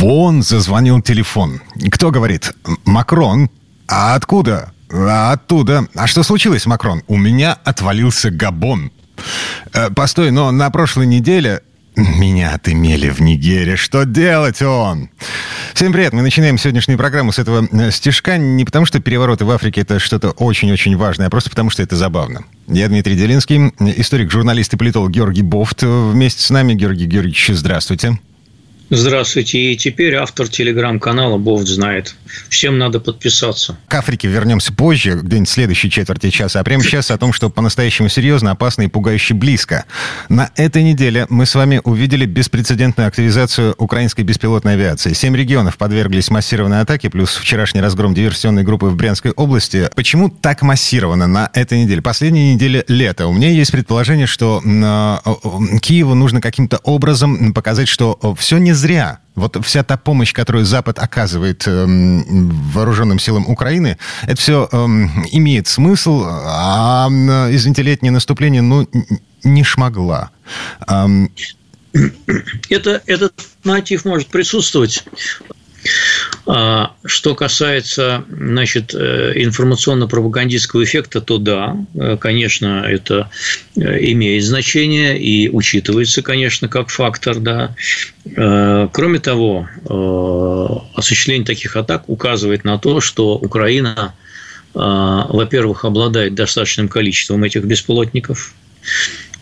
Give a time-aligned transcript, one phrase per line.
[0.00, 1.60] Вон зазвонил телефон.
[1.90, 2.54] Кто говорит?
[2.86, 3.50] Макрон.
[3.86, 4.72] А откуда?
[4.90, 5.88] А оттуда.
[5.94, 7.02] А что случилось, Макрон?
[7.06, 8.92] У меня отвалился Габон.
[9.74, 11.60] Э, постой, но на прошлой неделе
[11.96, 13.76] меня отымели в Нигере.
[13.76, 15.10] Что делать он?
[15.74, 16.14] Всем привет.
[16.14, 19.98] Мы начинаем сегодняшнюю программу с этого э, стишка не потому, что перевороты в Африке это
[19.98, 22.44] что-то очень-очень важное, а просто потому, что это забавно.
[22.68, 25.82] Я Дмитрий Делинский, историк, журналист и политолог Георгий Бофт.
[25.82, 28.18] Вместе с нами, Георгий Георгиевич, здравствуйте.
[28.92, 29.72] Здравствуйте.
[29.72, 32.16] И теперь автор телеграм-канала Бовт знает.
[32.48, 33.78] Всем надо подписаться.
[33.86, 36.58] К Африке вернемся позже, где-нибудь в следующей четверти часа.
[36.58, 39.84] А прямо сейчас о том, что по-настоящему серьезно, опасно и пугающе близко.
[40.28, 45.12] На этой неделе мы с вами увидели беспрецедентную активизацию украинской беспилотной авиации.
[45.12, 49.88] Семь регионов подверглись массированной атаке, плюс вчерашний разгром диверсионной группы в Брянской области.
[49.94, 52.02] Почему так массированно на этой неделе?
[52.02, 53.28] Последняя неделя лета.
[53.28, 59.18] У меня есть предположение, что э, Киеву нужно каким-то образом показать, что все не зря.
[59.36, 65.66] Вот вся та помощь, которую Запад оказывает эм, вооруженным силам Украины, это все эм, имеет
[65.66, 67.08] смысл, а,
[67.50, 68.88] извините, летнее наступление, ну,
[69.44, 70.30] не шмогла.
[70.88, 71.30] Эм...
[72.68, 73.32] Это, этот
[73.64, 75.04] мотив может присутствовать
[77.04, 83.30] что касается значит, э, информационно-пропагандистского эффекта, то да, э, конечно, это
[83.76, 83.80] э,
[84.12, 87.38] имеет значение и учитывается, конечно, как фактор.
[87.40, 87.74] Да.
[88.92, 89.68] Кроме того,
[90.94, 94.14] осуществление таких атак указывает на то, что Украина,
[94.74, 98.54] во-первых, обладает достаточным количеством этих беспилотников,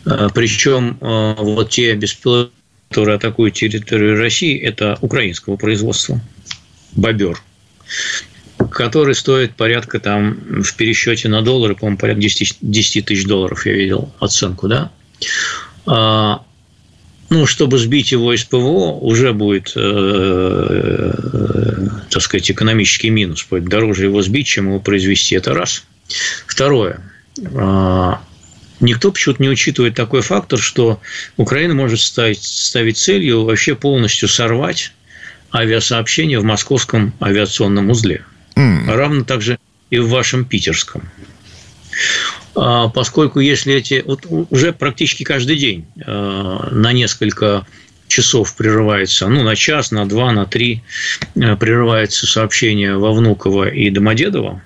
[0.04, 2.52] причем вот те беспилотники,
[2.88, 6.20] которые атакуют территорию России, это украинского производства
[6.92, 7.40] бобер,
[8.70, 13.72] который стоит порядка там в пересчете на доллары, по-моему, порядка 10, 10 тысяч долларов я
[13.72, 14.90] видел оценку, да.
[15.86, 16.42] А,
[17.30, 21.12] ну, чтобы сбить его из ПВО, уже будет, э, э,
[22.10, 23.46] так сказать, экономический минус.
[23.48, 25.34] Будет дороже его сбить, чем его произвести.
[25.34, 25.84] Это раз.
[26.46, 27.00] Второе.
[28.80, 31.00] Никто почему-то не учитывает такой фактор, что
[31.36, 34.92] Украина может ставить, ставить целью вообще полностью сорвать
[35.52, 38.24] авиасообщения в московском авиационном узле.
[38.56, 38.94] Mm.
[38.94, 39.58] Равно также
[39.90, 41.02] и в вашем питерском.
[42.54, 44.02] А, поскольку если эти...
[44.06, 47.66] Вот уже практически каждый день а, на несколько
[48.08, 50.82] часов прерывается, ну, на час, на два, на три
[51.36, 54.62] а, прерывается сообщение во Внуково и Домодедово.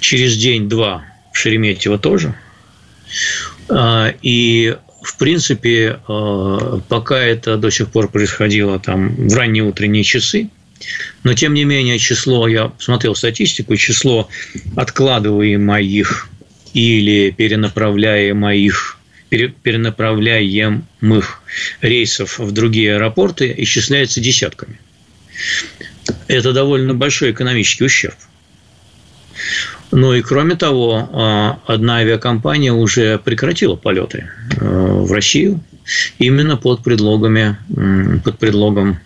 [0.00, 2.34] Через день-два в Шереметьево тоже.
[4.22, 10.48] И в принципе, э, пока это до сих пор происходило там в ранние утренние часы,
[11.22, 14.28] но тем не менее число, я смотрел статистику, число
[14.76, 16.28] откладываемых
[16.72, 18.98] или перенаправляемых
[19.30, 21.42] перенаправляемых
[21.80, 24.78] рейсов в другие аэропорты исчисляется десятками.
[26.28, 28.14] Это довольно большой экономический ущерб.
[29.90, 35.60] Ну и кроме того, а, одна авиакомпания уже прекратила полеты э, в Россию
[36.18, 37.56] именно под предлогами,
[38.24, 38.98] под предлогом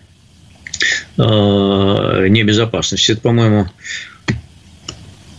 [1.17, 3.11] э, небезопасности.
[3.11, 3.67] Это, по-моему,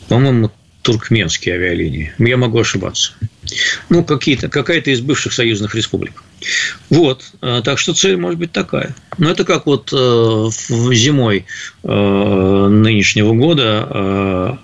[0.09, 0.51] по-моему,
[0.83, 2.13] туркменские авиалинии.
[2.19, 3.13] Я могу ошибаться.
[3.89, 6.23] Ну, какие-то, какая-то из бывших союзных республик.
[6.89, 8.95] Вот, э, так что цель может быть такая.
[9.19, 10.49] Но это как вот э,
[10.95, 11.47] зимой
[11.83, 14.59] э, нынешнего года,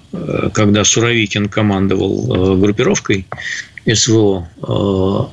[0.54, 3.26] когда Суровикин командовал группировкой
[3.92, 4.48] СВО,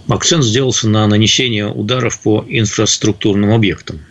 [0.09, 4.01] акцент сделался на нанесение ударов по инфраструктурным объектам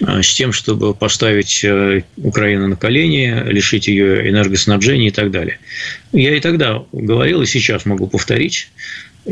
[0.00, 1.64] с тем, чтобы поставить
[2.16, 5.58] Украину на колени, лишить ее энергоснабжения и так далее.
[6.12, 8.70] Я и тогда говорил, и сейчас могу повторить,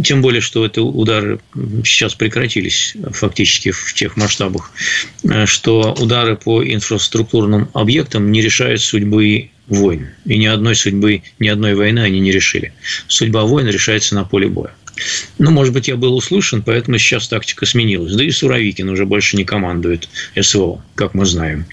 [0.04, 1.38] тем более, что это удары
[1.84, 4.72] сейчас прекратились фактически в тех масштабах,
[5.46, 10.08] что удары по инфраструктурным объектам не решают судьбы войн.
[10.26, 12.72] И ни одной судьбы, ни одной войны они не решили.
[13.08, 14.74] Судьба войн решается на поле боя.
[15.38, 18.14] Ну, может быть, я был услышан, поэтому сейчас тактика сменилась.
[18.14, 20.08] Да и Суровикин уже больше не командует
[20.40, 21.66] СВО, как мы знаем.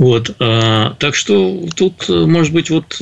[0.00, 2.96] Вот, так что тут, может быть, вот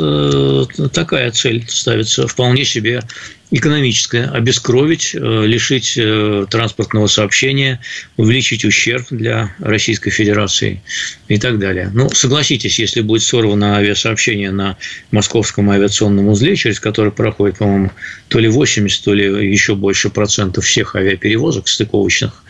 [0.93, 3.03] такая цель ставится вполне себе
[3.51, 7.81] экономическое, обескровить, э, лишить э, транспортного сообщения,
[8.17, 10.83] увеличить ущерб для Российской Федерации
[11.29, 11.91] и так далее.
[11.93, 14.77] Ну, согласитесь, если будет сорвано авиасообщение на
[15.11, 17.91] московском авиационном узле, через который проходит, по-моему,
[18.29, 22.45] то ли 80, то ли еще больше процентов всех авиаперевозок стыковочных,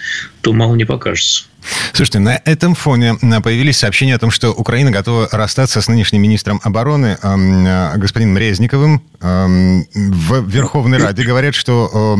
[0.48, 1.44] то мало не покажется.
[1.92, 6.58] Слушайте, на этом фоне появились сообщения о том, что Украина готова расстаться с нынешним министром
[6.64, 9.02] обороны э, господином Резниковым.
[9.20, 12.16] В Верховной Раде говорят, что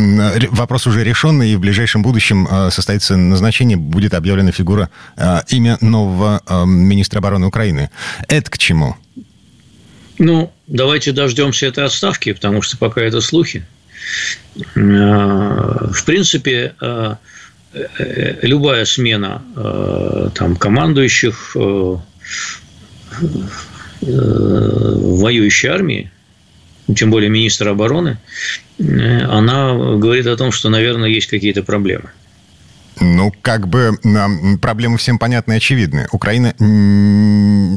[0.50, 5.78] вопрос уже решенный, и в ближайшем будущем э, состоится назначение, будет объявлена фигура, э, имя
[5.80, 7.88] нового министра обороны Украины.
[8.28, 8.94] Это к чему?
[10.18, 13.64] Ну, давайте дождемся этой отставки, потому что пока это слухи.
[14.74, 17.16] В принципе, Э,
[18.42, 21.96] любая смена э, там, командующих э,
[24.00, 26.10] воюющей армии,
[26.94, 28.18] тем более министра обороны,
[28.78, 32.10] она говорит о том, что, наверное, есть какие-то проблемы.
[33.00, 33.92] Ну, как бы
[34.60, 36.08] проблемы всем понятны и очевидны.
[36.12, 36.54] Украина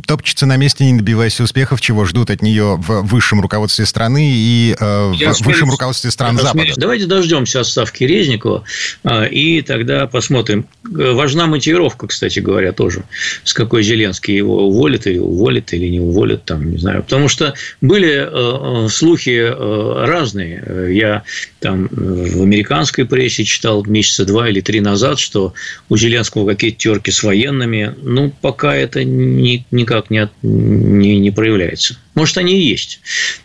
[0.05, 4.75] топчется на месте, не добиваясь успехов, чего ждут от нее в высшем руководстве страны и
[4.79, 6.73] э, в смеюсь, высшем руководстве стран Запада.
[6.77, 8.63] Давайте дождемся отставки Резникова,
[9.03, 10.65] э, и тогда посмотрим.
[10.83, 13.03] Важна мотивировка, кстати говоря, тоже.
[13.43, 17.03] С какой Зеленский его уволит или уволит, или не уволит, там, не знаю.
[17.03, 20.93] Потому что были э, э слухи э, разные.
[20.95, 21.23] Я
[21.59, 25.53] там в американской прессе читал месяца два или три назад, что
[25.89, 27.95] у Зеленского какие-то терки с военными.
[28.01, 31.97] Ну, пока это ни, никак не, не, не проявляется.
[32.13, 32.99] Может, они и есть.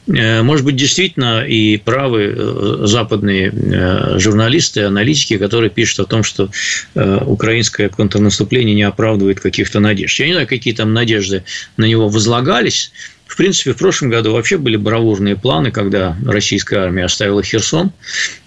[0.09, 6.23] Э, может быть, действительно и правы э, западные э, журналисты, аналитики, которые пишут о том,
[6.23, 6.51] что
[6.95, 10.19] украинское контрнаступление не оправдывает каких-то надежд.
[10.19, 11.45] Я не знаю, какие там надежды
[11.77, 12.91] на него возлагались,
[13.37, 17.93] в принципе, в прошлом году вообще были бравурные планы, когда российская армия оставила Херсон,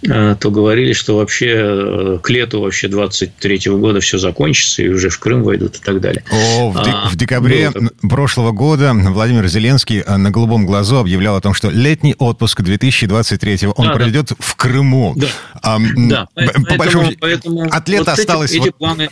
[0.02, 5.10] э, то говорили, что вообще э, к лету вообще 23 года все закончится, и уже
[5.10, 6.24] в Крым войдут и так далее.
[6.32, 7.92] О, в, а, в декабре было...
[8.02, 13.68] прошлого года Владимир Зеленский э, на голубом глазу объявлял о том, что летний отпуск 2023
[13.76, 14.36] он да, проведет да.
[14.40, 15.14] в Крыму.
[15.16, 15.28] Да,
[15.62, 17.12] а, да по поэтому, большому...
[17.20, 18.52] поэтому от лета вот осталось...
[18.54, 18.68] Эти, вот...
[18.70, 19.10] эти планы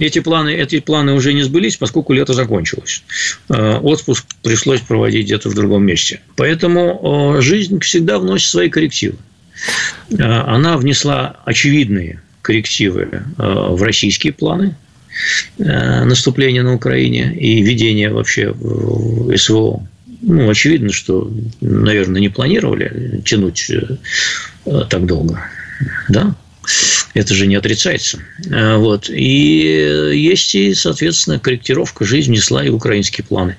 [0.00, 3.02] эти планы, эти планы уже не сбылись, поскольку лето закончилось.
[3.48, 6.20] Э, отпуск пришлось проводить где-то в другом месте.
[6.36, 9.16] Поэтому э, жизнь всегда вносит свои коррективы.
[10.10, 14.74] Э, она внесла очевидные коррективы в российские планы
[15.58, 18.54] наступления на Украине и ведения вообще
[19.36, 19.86] СВО.
[20.22, 21.30] Ну, очевидно, что,
[21.60, 23.70] наверное, не планировали тянуть
[24.64, 25.44] так долго.
[26.08, 26.34] Да?
[27.12, 28.20] Это же не отрицается.
[28.52, 29.10] А, вот.
[29.10, 32.04] И есть и, соответственно, корректировка.
[32.04, 33.56] Жизнь несла и украинские планы.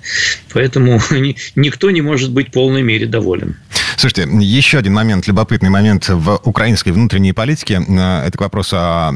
[0.53, 1.01] Поэтому
[1.55, 3.57] никто не может быть в полной мере доволен.
[4.01, 7.79] Слушайте, еще один момент, любопытный момент в украинской внутренней политике.
[7.87, 9.13] А, это к вопросу о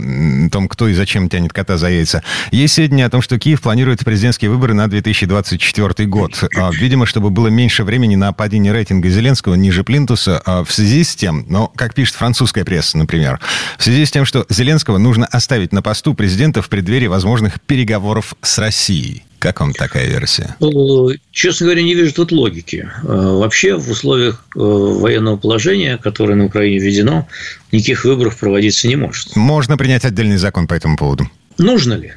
[0.52, 2.22] том, кто и зачем тянет кота за яйца.
[2.52, 6.40] Есть сведения о том, что Киев планирует президентские выборы на 2024 год.
[6.56, 11.16] А, видимо, чтобы было меньше времени на падение рейтинга Зеленского ниже Плинтуса в связи с
[11.16, 13.40] тем, ну, как пишет французская пресса, например,
[13.80, 18.36] в связи с тем, что Зеленского нужно оставить на посту президента в преддверии возможных переговоров
[18.44, 19.24] с Россией.
[19.46, 20.56] Как вам такая версия?
[20.60, 22.90] Ну, честно говоря, не вижу тут логики.
[23.04, 27.28] Э, вообще, в условиях э, военного положения, которое на Украине введено,
[27.72, 29.36] никаких выборов проводиться не может.
[29.36, 31.30] Можно принять отдельный закон по этому поводу.
[31.60, 32.14] Нужно ли?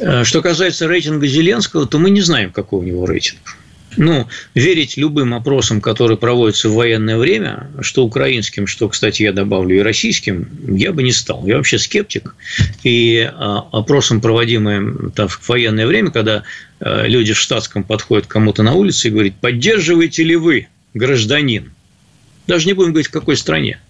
[0.00, 3.38] Э, что касается рейтинга Зеленского, то мы не знаем, какой у него рейтинг
[3.98, 9.76] ну, верить любым опросам, которые проводятся в военное время, что украинским, что, кстати, я добавлю
[9.76, 11.46] и российским, я бы не стал.
[11.46, 12.34] Я вообще скептик.
[12.84, 16.44] И а, опросам, проводимым там, в военное время, когда
[16.80, 21.72] а, люди в штатском подходят кому-то на улице и говорят, поддерживаете ли вы, гражданин?
[22.46, 23.80] Даже не будем говорить, в какой стране.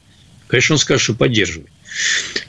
[0.49, 1.69] Конечно, он скажет, что поддерживает.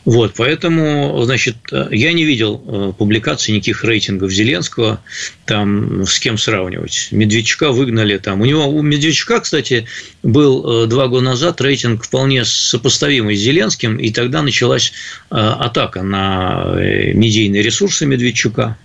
[0.05, 1.55] Вот, поэтому, значит,
[1.91, 5.01] я не видел э, публикаций никаких рейтингов Зеленского,
[5.45, 7.09] там с кем сравнивать.
[7.11, 8.41] Медведчука выгнали там.
[8.41, 9.87] У него, у Медведчука, кстати,
[10.23, 14.93] был э, два года назад рейтинг вполне сопоставимый с Зеленским, и тогда началась
[15.29, 16.75] э, атака на
[17.13, 18.77] медийные ресурсы Медведчука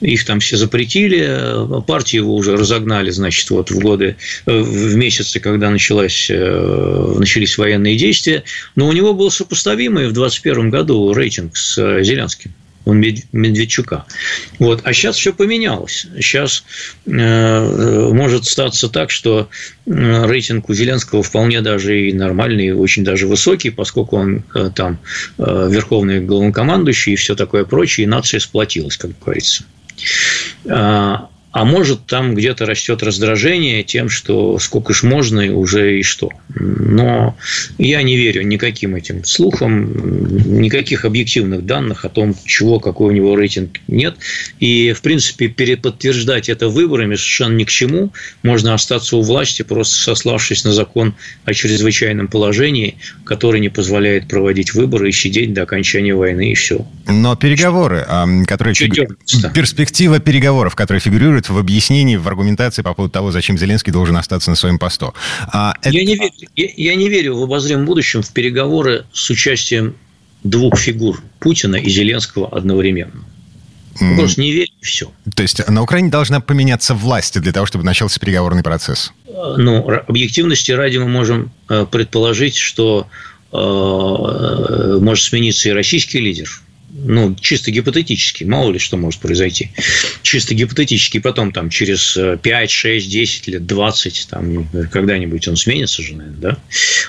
[0.00, 5.70] их там все запретили, партии его уже разогнали, значит, вот в годы, в месяцы, когда
[5.70, 8.44] началась, э, начались военные действия,
[8.76, 12.52] но у него был сопоставимый в 2021 году рейтинг с Зеленским
[12.84, 14.04] он Медведчука.
[14.58, 14.80] Вот.
[14.84, 16.06] А сейчас все поменялось.
[16.16, 16.64] Сейчас
[17.06, 19.48] э, может статься так, что
[19.86, 24.98] э, рейтинг у Зеленского вполне даже и нормальный, очень даже высокий, поскольку он э, там
[25.38, 29.64] э, верховный главнокомандующий и все такое прочее, и нация сплотилась, как говорится.
[30.68, 36.30] А может, там где-то растет раздражение тем, что сколько ж можно уже и что.
[36.54, 37.36] Но
[37.76, 43.34] я не верю никаким этим слухам, никаких объективных данных о том, чего, какой у него
[43.36, 44.16] рейтинг нет.
[44.60, 48.12] И, в принципе, переподтверждать это выборами совершенно ни к чему.
[48.42, 51.14] Можно остаться у власти, просто сославшись на закон
[51.44, 56.86] о чрезвычайном положении, который не позволяет проводить выборы и сидеть до окончания войны, и все.
[57.08, 58.06] Но переговоры,
[58.46, 58.74] которые...
[59.52, 64.16] Перспектива переговоров, которые фигурируют фигурирует в объяснении, в аргументации по поводу того, зачем Зеленский должен
[64.16, 65.14] остаться на своем посту.
[65.52, 65.90] А это...
[65.90, 69.94] я, не верю, я, я не верю в обозримом будущем в переговоры с участием
[70.44, 73.24] двух фигур Путина и Зеленского одновременно.
[74.00, 74.16] Mm.
[74.16, 75.06] Просто не верю, все.
[75.34, 79.12] То есть на Украине должна поменяться власть для того, чтобы начался переговорный процесс?
[79.26, 83.06] Ну, объективности ради мы можем э, предположить, что
[83.52, 86.48] э, может смениться и российский лидер
[87.04, 89.70] ну, чисто гипотетически, мало ли что может произойти.
[90.22, 96.14] Чисто гипотетически, потом там через 5, 6, 10 лет, 20, там когда-нибудь он сменится же,
[96.14, 96.56] наверное, да?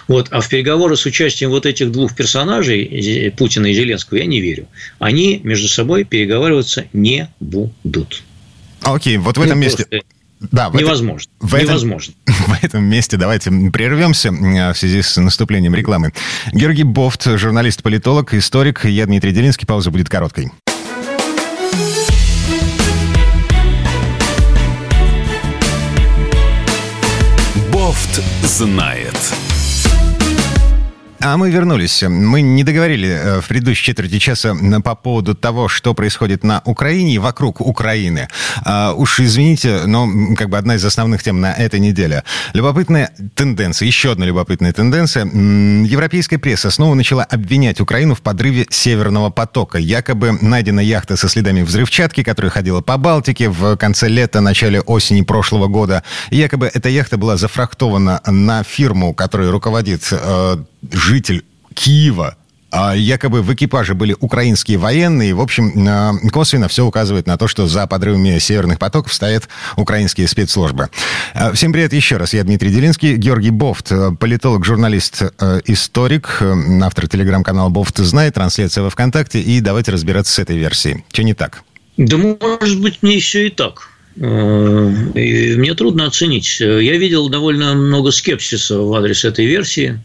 [0.07, 4.41] Вот, а в переговоры с участием вот этих двух персонажей, Путина и Зеленского, я не
[4.41, 4.67] верю.
[4.99, 8.23] Они между собой переговариваться не будут.
[8.81, 9.85] Окей, вот в этом ну, месте...
[9.85, 10.05] Просто
[10.49, 11.31] да, в невозможно.
[11.39, 12.13] Это, в невозможно.
[12.25, 16.13] Этом, в этом месте давайте прервемся в связи с наступлением рекламы.
[16.51, 18.85] Георгий Бофт, журналист-политолог, историк.
[18.85, 19.67] Я Дмитрий Делинский.
[19.67, 20.51] Пауза будет короткой.
[27.71, 29.15] Бофт знает.
[31.23, 32.01] А мы вернулись.
[32.01, 37.13] Мы не договорили э, в предыдущей четверти часа по поводу того, что происходит на Украине
[37.13, 38.27] и вокруг Украины.
[38.63, 42.23] А, уж извините, но как бы одна из основных тем на этой неделе.
[42.53, 45.25] Любопытная тенденция, еще одна любопытная тенденция.
[45.25, 49.77] Европейская пресса снова начала обвинять Украину в подрыве Северного потока.
[49.77, 55.21] Якобы найдена яхта со следами взрывчатки, которая ходила по Балтике в конце лета, начале осени
[55.21, 56.03] прошлого года.
[56.31, 60.57] Якобы эта яхта была зафрахтована на фирму, которая руководит э,
[60.91, 62.35] житель Киева,
[62.71, 65.33] а якобы в экипаже были украинские военные.
[65.33, 70.89] В общем, косвенно все указывает на то, что за подрывами северных потоков стоят украинские спецслужбы.
[71.33, 72.33] А, всем привет еще раз.
[72.33, 73.17] Я Дмитрий Делинский.
[73.17, 79.41] Георгий Бофт, э, политолог, журналист, э, историк, э, автор телеграм-канала Бофт знает, трансляция во ВКонтакте.
[79.41, 81.03] И давайте разбираться с этой версией.
[81.11, 81.63] Что не так?
[81.97, 83.89] Да, может быть, не все и так.
[84.15, 84.19] И
[85.57, 86.59] мне трудно оценить.
[86.59, 90.01] Я видел довольно много скепсиса в адрес этой версии.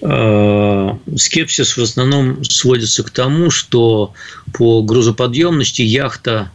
[0.00, 4.14] Э, скепсис в основном сводится к тому, что
[4.52, 6.50] по грузоподъемности яхта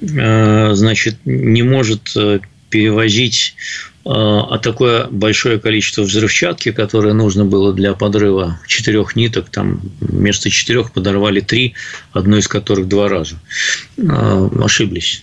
[0.00, 3.54] э, значит, не может э, перевозить
[4.02, 10.90] а такое большое количество взрывчатки, которое нужно было для подрыва четырех ниток, там вместо четырех
[10.92, 11.74] подорвали три,
[12.12, 13.38] одну из которых два раза.
[13.98, 15.22] Ошиблись.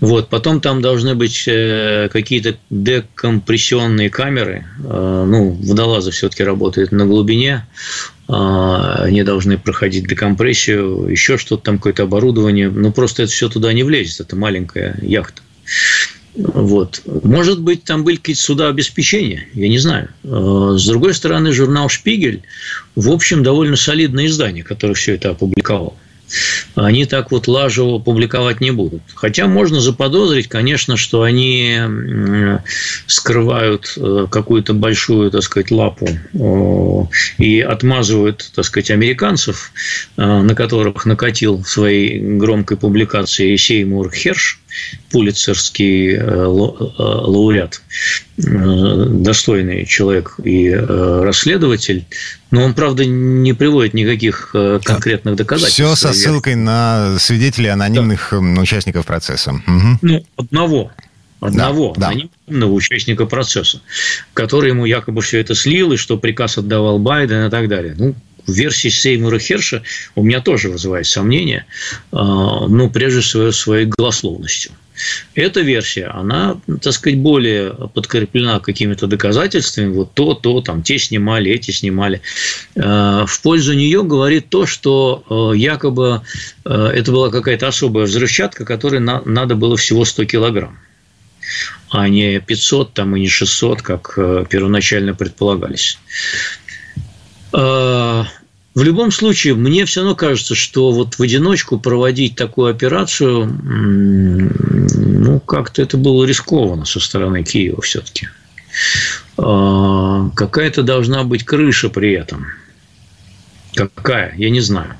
[0.00, 0.28] Вот.
[0.28, 4.66] Потом там должны быть э, какие-то декомпрессионные камеры.
[4.84, 7.66] Э, ну, водолазы все-таки работают на глубине.
[8.28, 12.70] А, они должны проходить декомпрессию, еще что-то там, какое-то оборудование.
[12.70, 14.20] Ну, просто это все туда не влезет.
[14.20, 15.42] Это маленькая яхта.
[16.36, 17.02] Вот.
[17.24, 20.08] Может быть, там были какие-то суда обеспечения, я не знаю.
[20.22, 22.42] Э, с другой стороны, журнал «Шпигель»,
[22.94, 25.94] в общем, довольно солидное издание, которое все это опубликовало
[26.74, 29.02] они так вот лажево публиковать не будут.
[29.14, 31.80] Хотя можно заподозрить, конечно, что они
[33.06, 36.08] скрывают э, какую-то большую, так сказать, лапу
[37.38, 39.72] и отмазывают, так сказать, американцев,
[40.16, 44.60] э, на которых накатил своей громкой публикацией Сеймур Херш,
[45.10, 47.82] пулицерский э, лауреат,
[48.36, 52.04] достойный человек и расследователь,
[52.50, 55.74] но он, правда, не приводит никаких э, конкретных доказательств.
[55.74, 58.60] Все со ссылкой на свидетелей анонимных да.
[58.60, 59.52] участников процесса.
[59.52, 59.98] Угу.
[60.02, 60.90] Ну, одного.
[61.40, 62.66] Одного да, анонимного да.
[62.66, 63.80] участника процесса,
[64.34, 67.94] который ему якобы все это слил, и что приказ отдавал Байден и так далее.
[67.96, 68.14] Ну,
[68.46, 69.82] в версии Сеймура Херша
[70.14, 71.66] у меня тоже вызывает сомнения,
[72.12, 74.72] а, ну, прежде всего, своей голословностью.
[75.34, 79.92] Эта версия, она, так сказать, более подкреплена какими-то доказательствами.
[79.92, 82.20] Вот то, то, там, те снимали, эти снимали.
[82.74, 86.22] Э, в пользу нее говорит то, что э, якобы
[86.64, 90.78] э, это была какая-то особая взрывчатка, которой надо было всего 100 килограмм
[91.90, 94.14] а не 500 там, и не 600, как
[94.48, 95.98] первоначально предполагались.
[98.74, 105.40] В любом случае, мне все равно кажется, что вот в одиночку проводить такую операцию, ну,
[105.40, 108.28] как-то это было рискованно со стороны Киева все-таки.
[109.36, 112.46] А, какая-то должна быть крыша при этом.
[113.74, 114.34] Какая?
[114.36, 114.94] Я не знаю.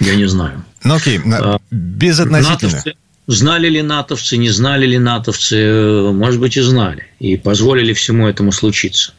[0.00, 0.64] Я не знаю.
[0.84, 2.72] Ну окей, а, безотносительно.
[2.72, 2.94] Натовцы,
[3.26, 7.06] знали ли натовцы, не знали ли натовцы, может быть, и знали.
[7.18, 9.12] И позволили всему этому случиться.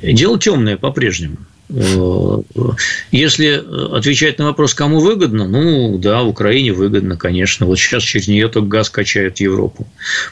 [0.00, 1.38] Дело темное по-прежнему.
[1.70, 2.38] Э,
[3.10, 3.62] если
[3.94, 7.66] отвечать на вопрос, кому выгодно, ну да, Украине выгодно, конечно.
[7.66, 9.86] Вот сейчас через нее только газ качают в Европу.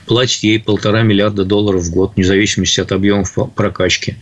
[0.06, 4.16] Платит ей полтора миллиарда долларов в год, вне зависимости от объемов прокачки.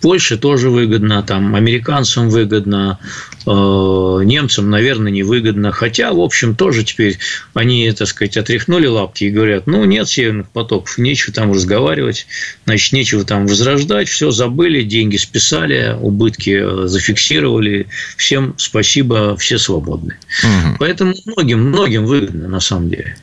[0.00, 2.98] Польше тоже выгодно, там, американцам выгодно,
[3.46, 5.72] э, немцам, наверное, невыгодно.
[5.72, 7.18] Хотя, в общем, тоже теперь
[7.54, 12.26] они, так сказать, отряхнули лапки и говорят, ну, нет северных потоков, нечего там разговаривать,
[12.64, 20.16] значит, нечего там возрождать, все забыли, деньги списали, убытки зафиксировали, всем спасибо, все свободны.
[20.44, 20.76] Угу.
[20.78, 23.16] Поэтому многим, многим выгодно, на самом деле.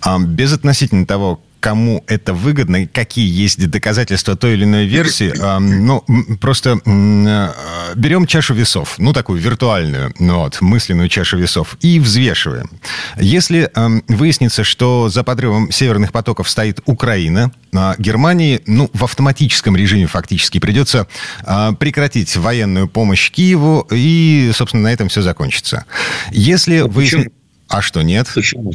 [0.00, 5.32] А, без относительно того, кому это выгодно, какие есть доказательства той или иной версии.
[5.60, 6.04] Ну,
[6.40, 12.68] просто э, берем чашу весов, ну, такую виртуальную, ну, вот, мысленную чашу весов, и взвешиваем.
[13.16, 13.70] Если
[14.08, 20.58] выяснится, что за подрывом северных потоков стоит Украина, а Германии, ну, в автоматическом режиме фактически
[20.58, 21.06] придется
[21.44, 25.84] а, прекратить военную помощь Киеву, и, собственно, на этом все закончится.
[26.32, 27.30] Если а выяснится...
[27.68, 28.28] А что, нет?
[28.34, 28.74] Почему?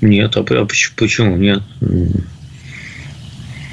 [0.00, 1.62] Нет, а почему нет?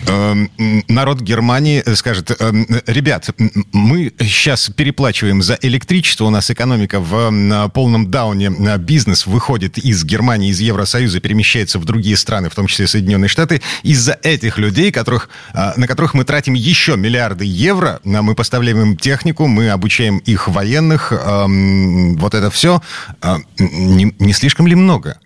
[0.08, 0.51] Эм,
[0.88, 3.29] народ Германии скажет, эм, ребят,
[3.72, 10.50] мы сейчас переплачиваем за электричество, у нас экономика в полном дауне, бизнес выходит из Германии,
[10.50, 13.62] из Евросоюза, перемещается в другие страны, в том числе Соединенные Штаты.
[13.84, 18.98] Из-за этих людей, которых, э, на которых мы тратим еще миллиарды евро, мы поставляем им
[18.98, 22.82] технику, мы обучаем их военных, вот это все,
[23.22, 25.17] э, не, не слишком ли много?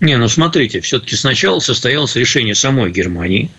[0.00, 3.50] Не, ну смотрите, все-таки сначала состоялось решение самой Германии,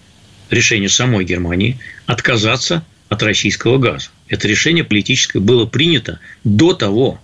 [0.49, 4.09] решение самой Германии отказаться от российского газа.
[4.29, 7.19] Это решение политическое было принято до того,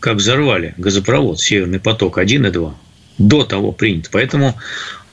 [0.00, 2.74] как взорвали газопровод «Северный поток-1 и 2».
[3.18, 4.08] До того принято.
[4.12, 4.56] Поэтому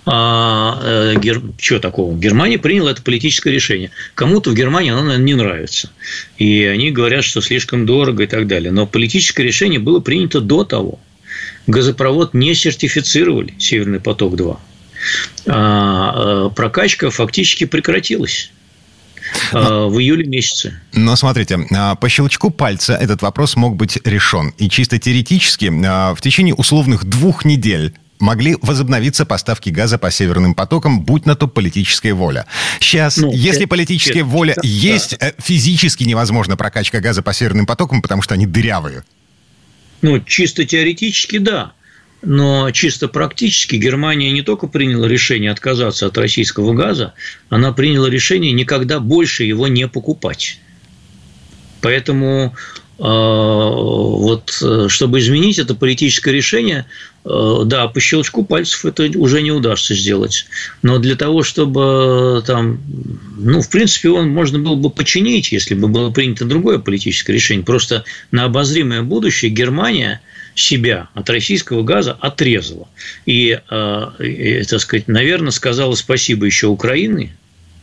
[0.05, 1.41] а, э, гер...
[1.59, 2.17] что такого?
[2.17, 3.91] Германия приняла это политическое решение.
[4.15, 5.89] Кому-то в Германии оно, наверное, не нравится.
[6.37, 8.71] И они говорят, что слишком дорого и так далее.
[8.71, 10.99] Но политическое решение было принято до того
[11.67, 14.57] газопровод не сертифицировали, Северный поток-2.
[15.45, 18.51] А, а прокачка фактически прекратилась.
[19.51, 20.79] Но, в июле месяце.
[20.93, 24.53] Но смотрите, а, по щелчку пальца этот вопрос мог быть решен.
[24.57, 30.55] И чисто теоретически а, в течение условных двух недель могли возобновиться поставки газа по северным
[30.55, 32.45] потокам, будь на то политическая воля.
[32.79, 35.27] Сейчас, ну, если это, политическая это, воля это, есть, да.
[35.27, 39.03] Э, физически невозможно прокачка газа по северным потокам, потому что они дырявые.
[40.01, 41.73] Ну, чисто теоретически, да.
[42.21, 47.13] Но чисто практически Германия не только приняла решение отказаться от российского газа,
[47.49, 50.59] она приняла решение никогда больше его не покупать.
[51.81, 52.55] Поэтому
[52.99, 56.85] а, вот, э, чтобы изменить это политическое решение,
[57.27, 60.45] да, по щелчку пальцев это уже не удастся сделать.
[60.81, 62.79] Но для того, чтобы там,
[63.37, 67.65] ну, в принципе, он можно было бы починить, если бы было принято другое политическое решение.
[67.65, 70.21] Просто на обозримое будущее Германия
[70.55, 72.87] себя от российского газа отрезала.
[73.25, 77.35] И, э, так сказать, наверное, сказала спасибо еще Украине,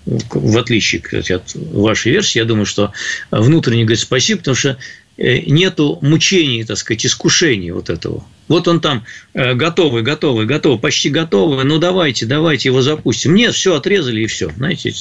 [0.06, 2.92] в отличие, кстати, от вашей версии, я думаю, что
[3.30, 8.24] внутренне говорит спасибо, потому что Э, нету мучений, так сказать, искушений вот этого.
[8.46, 13.34] Вот он там э, готовый, готовый, готовый, почти готовый, ну давайте, давайте его запустим.
[13.34, 14.92] Нет, все отрезали и все, знаете.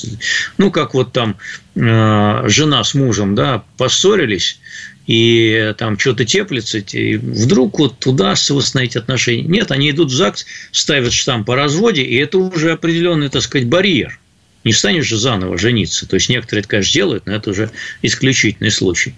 [0.57, 1.35] Ну, как вот там
[1.75, 4.59] э, жена с мужем, да, поссорились,
[5.07, 9.43] и там что-то теплится, и вдруг вот удастся восстановить отношения.
[9.43, 13.67] Нет, они идут в ЗАГС, ставят штамп по разводе, и это уже определенный, так сказать,
[13.67, 14.19] барьер
[14.63, 16.07] не станешь же заново жениться.
[16.07, 17.71] То есть некоторые это, конечно, делают, но это уже
[18.01, 19.15] исключительный случай.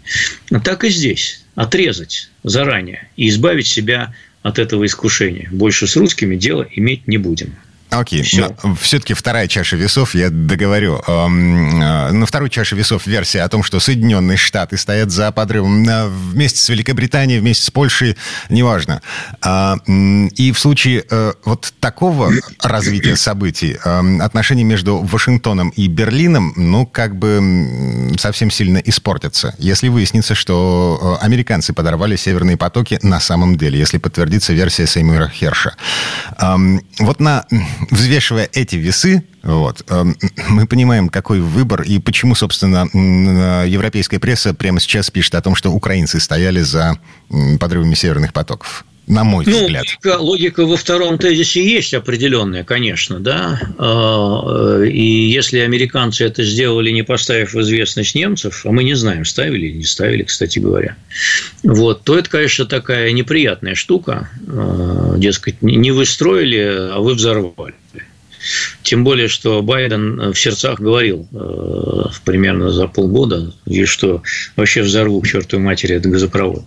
[0.49, 1.41] Но так и здесь.
[1.55, 5.47] Отрезать заранее и избавить себя от этого искушения.
[5.51, 7.55] Больше с русскими дела иметь не будем.
[7.89, 8.56] Окей, Все.
[8.82, 11.02] все-таки вторая чаша весов, я договорю.
[11.08, 15.88] Эм, э, на второй чаше весов версия о том, что Соединенные Штаты стоят за подрывом
[15.88, 18.17] э, вместе с Великобританией, вместе с Польшей,
[18.50, 19.02] неважно.
[19.41, 23.78] А, и в случае э, вот такого развития событий
[24.21, 29.56] отношения между Вашингтоном и Берлином, ну, как бы совсем сильно испортятся.
[29.58, 35.76] Если выяснится, что американцы подорвали северные потоки на самом деле, если подтвердится версия Сеймура Херша.
[37.00, 37.45] Вот на
[37.91, 40.15] взвешивая эти весы, вот, эм,
[40.50, 42.88] мы понимаем, какой выбор и почему, собственно,
[43.65, 46.98] европейская пресса прямо сейчас пишет о том, что украинцы стояли за
[47.60, 48.86] подрывами северных потоков.
[49.08, 49.86] На мой ну, взгляд.
[49.86, 53.60] Логика, логика во втором тезисе есть определенная, конечно, да.
[53.78, 58.96] А, э, и если американцы это сделали, не поставив в известность немцев, а мы не
[58.96, 60.96] знаем, ставили или не ставили, кстати говоря,
[61.63, 64.30] вот, то это, конечно, такая неприятная штука.
[64.48, 67.76] А, дескать, не вы строили, а вы взорвали.
[68.84, 74.21] Тем более, что Байден в сердцах говорил э, примерно за полгода, и что
[74.55, 76.63] вообще взорву к чертовой матери этот газопровод.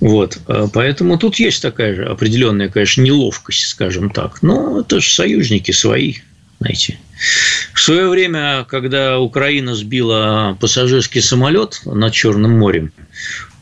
[0.00, 0.38] Вот.
[0.48, 4.42] Э, поэтому тут есть такая же определенная, конечно, неловкость, скажем так.
[4.42, 6.16] Но это же союзники свои,
[6.60, 6.98] знаете.
[7.72, 12.92] В свое время, когда Украина сбила пассажирский самолет над Черным морем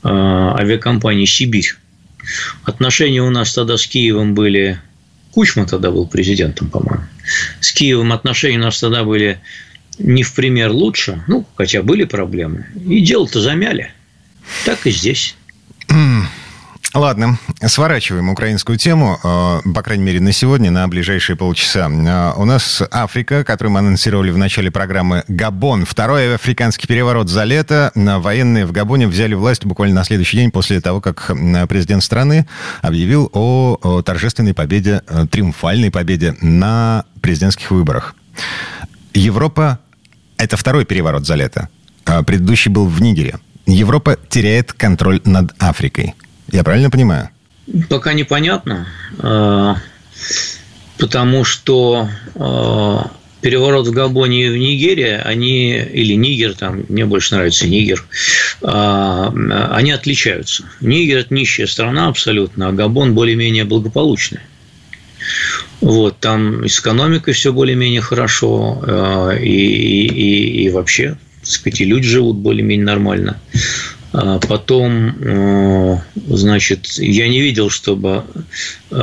[0.03, 1.75] э, авиакомпании «Сибирь»,
[2.64, 4.81] отношения у нас тогда с Киевом были
[5.33, 7.05] Кучма тогда был президентом, по-моему.
[7.61, 9.40] С Киевом отношения у нас тогда были
[9.99, 12.66] не в пример лучше, ну, хотя были проблемы.
[12.87, 13.92] И дело-то замяли.
[14.64, 15.35] Так и здесь.
[16.94, 21.88] Ладно, сворачиваем украинскую тему, э, по крайней мере, на сегодня, на ближайшие полчаса.
[21.88, 25.87] Э, у нас Африка, которую мы анонсировали в начале программы, Габон.
[25.87, 27.92] Второй африканский переворот за лето.
[27.94, 31.31] Военные в Габоне взяли власть буквально на следующий день после того, как
[31.68, 32.46] президент страны
[32.83, 38.14] объявил о торжественной победе, э, триумфальной победе на президентских выборах.
[39.14, 39.78] Европа–
[40.37, 41.68] это второй переворот за лето.
[42.05, 43.38] Предыдущий был в Нигере.
[43.64, 46.14] Европа теряет контроль над Африкой.
[46.53, 47.31] Я правильно понимаю?
[47.88, 48.87] Пока непонятно,
[49.19, 49.77] а,
[50.99, 53.11] потому что а,
[53.41, 58.05] переворот в Габоне и в Нигерии, они, или Нигер, там, мне больше нравится Нигер,
[58.61, 59.33] а,
[59.73, 60.65] они отличаются.
[60.81, 64.41] Нигер– это нищая страна абсолютно, а Габон более-менее благополучный.
[65.81, 71.85] Вот, там с экономикой все более-менее хорошо, и, и, и, и вообще, так сказать, и
[71.85, 73.41] люди живут более-менее нормально.
[74.12, 75.98] А потом, э,
[76.29, 78.25] значит, я не видел, чтобы
[78.90, 78.94] э,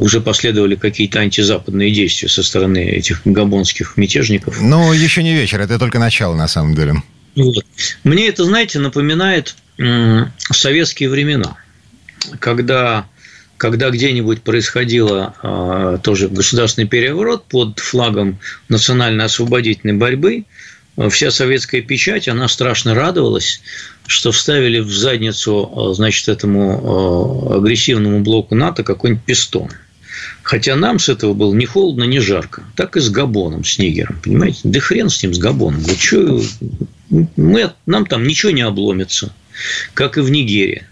[0.00, 4.60] уже последовали какие-то антизападные действия со стороны этих габонских мятежников.
[4.62, 7.02] Ну, еще не вечер, это только начало, на самом деле.
[7.36, 7.66] Вот.
[8.02, 9.56] Мне это, знаете, напоминает
[10.50, 11.56] советские времена,
[12.40, 13.06] когда
[13.58, 18.38] когда где-нибудь происходило э, тоже государственный переворот под флагом
[18.68, 20.44] национально-освободительной борьбы,
[21.08, 23.60] вся советская печать, она страшно радовалась,
[24.06, 29.70] что вставили в задницу, э, значит, этому э, агрессивному блоку НАТО какой-нибудь пистон.
[30.42, 32.64] Хотя нам с этого было ни холодно, ни жарко.
[32.74, 34.60] Так и с Габоном, с Нигером, понимаете?
[34.64, 35.80] Да хрен с ним, с Габоном.
[35.80, 36.40] Вот что,
[37.36, 39.32] мы, нам там ничего не обломится,
[39.94, 40.84] как и в Нигерии.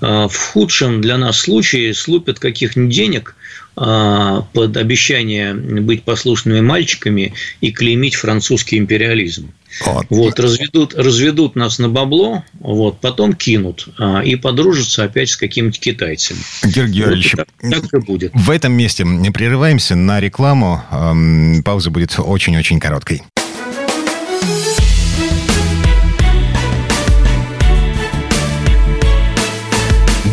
[0.00, 3.36] А в худшем для нас случае слупят каких-нибудь денег–
[3.76, 9.52] под обещание быть послушными мальчиками и клеймить французский империализм.
[9.84, 10.06] Вот.
[10.08, 15.78] вот, разведут, разведут нас на бабло, вот, потом кинут а, и подружатся опять с какими-то
[15.78, 16.38] китайцами.
[16.64, 18.32] Георгий Георгиевич, вот, так, так и будет.
[18.34, 20.82] в этом месте не прерываемся на рекламу.
[21.64, 23.22] Пауза будет очень-очень короткой.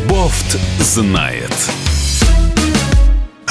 [0.07, 1.51] Бофт знает.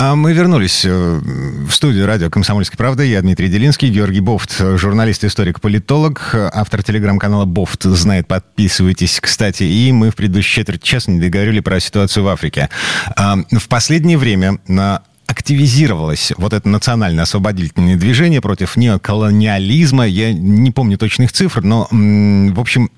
[0.04, 3.06] А мы вернулись э, в студию радио «Комсомольской правды».
[3.06, 7.84] Я Дмитрий Делинский, Георгий Бофт, журналист, историк, политолог, автор телеграм-канала «Бофт».
[7.84, 9.62] Знает, подписывайтесь, кстати.
[9.62, 12.68] И мы в предыдущей четверть часа не договорили про ситуацию в Африке.
[13.14, 20.04] А, в последнее время на активизировалось вот это национально-освободительное движение против неоколониализма.
[20.04, 22.90] Я не помню точных цифр, но, в общем,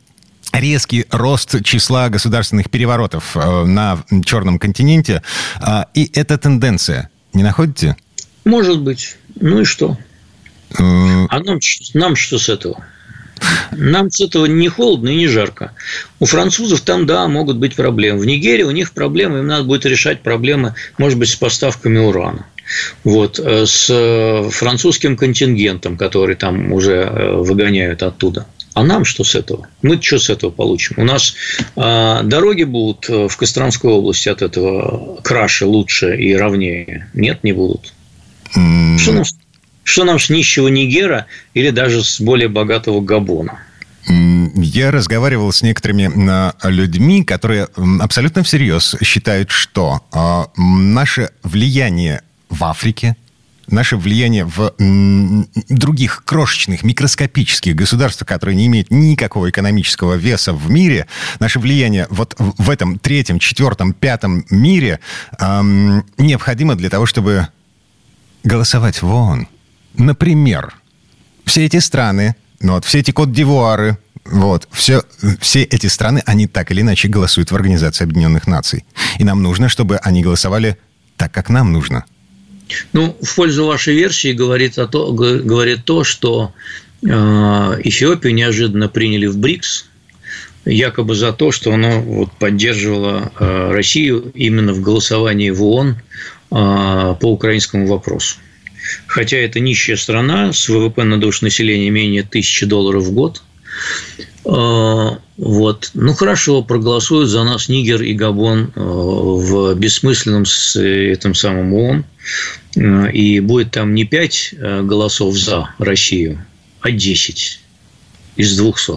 [0.60, 5.22] резкий рост числа государственных переворотов э, на Черном континенте.
[5.60, 7.96] А, и эта тенденция, не находите?
[8.44, 9.16] Может быть.
[9.40, 9.98] Ну и что?
[10.70, 11.58] Э, а нам,
[11.94, 12.84] нам что с этого?
[13.72, 15.72] Нам с этого не холодно и не жарко.
[16.20, 18.20] У французов там, да, могут быть проблемы.
[18.20, 22.46] В Нигерии у них проблемы, им надо будет решать проблемы, может быть, с поставками урана.
[23.02, 27.04] Вот, э, с французским контингентом, который там уже
[27.36, 28.46] выгоняют оттуда.
[28.74, 29.68] А нам что с этого?
[29.82, 30.96] Мы что с этого получим?
[30.98, 31.34] У нас
[31.76, 37.08] э, дороги будут э, в Костромской области от этого краше, лучше и ровнее?
[37.14, 37.94] Нет, не будут.
[38.56, 38.98] Mm.
[38.98, 39.24] Что, нам,
[39.84, 43.60] что нам с нищего Нигера или даже с более богатого Габона?
[44.06, 46.10] Я разговаривал с некоторыми
[46.68, 47.68] людьми, которые
[48.00, 53.16] абсолютно всерьез считают, что а, наше влияние в Африке,
[53.68, 54.74] наше влияние в
[55.68, 61.06] других крошечных, микроскопических государствах, которые не имеют никакого экономического веса в мире,
[61.40, 65.00] наше влияние вот в этом третьем, четвертом, пятом мире
[65.38, 67.48] эм, необходимо для того, чтобы
[68.42, 69.48] голосовать вон.
[69.94, 70.74] Например,
[71.44, 74.68] все эти страны, ну вот все эти Кот-Дивуары, Вот.
[74.72, 75.02] Все,
[75.40, 78.84] все эти страны, они так или иначе голосуют в Организации Объединенных Наций.
[79.18, 80.78] И нам нужно, чтобы они голосовали
[81.16, 82.04] так, как нам нужно.
[82.92, 86.52] Ну, в пользу вашей версии говорит, о то, говорит то, что
[87.02, 89.86] э, Эфиопию неожиданно приняли в БРИКС,
[90.64, 95.96] якобы за то, что она вот поддерживала Россию именно в голосовании в ООН э,
[96.50, 98.36] по украинскому вопросу.
[99.06, 103.42] Хотя это нищая страна с ВВП на душу населения менее тысячи долларов в год.
[105.36, 105.90] Э, вот.
[105.94, 112.04] Ну хорошо, проголосуют за нас Нигер и Габон в бессмысленном с этим самым ООН.
[113.12, 116.44] И будет там не 5 голосов за Россию,
[116.80, 117.60] а 10
[118.36, 118.92] из 200.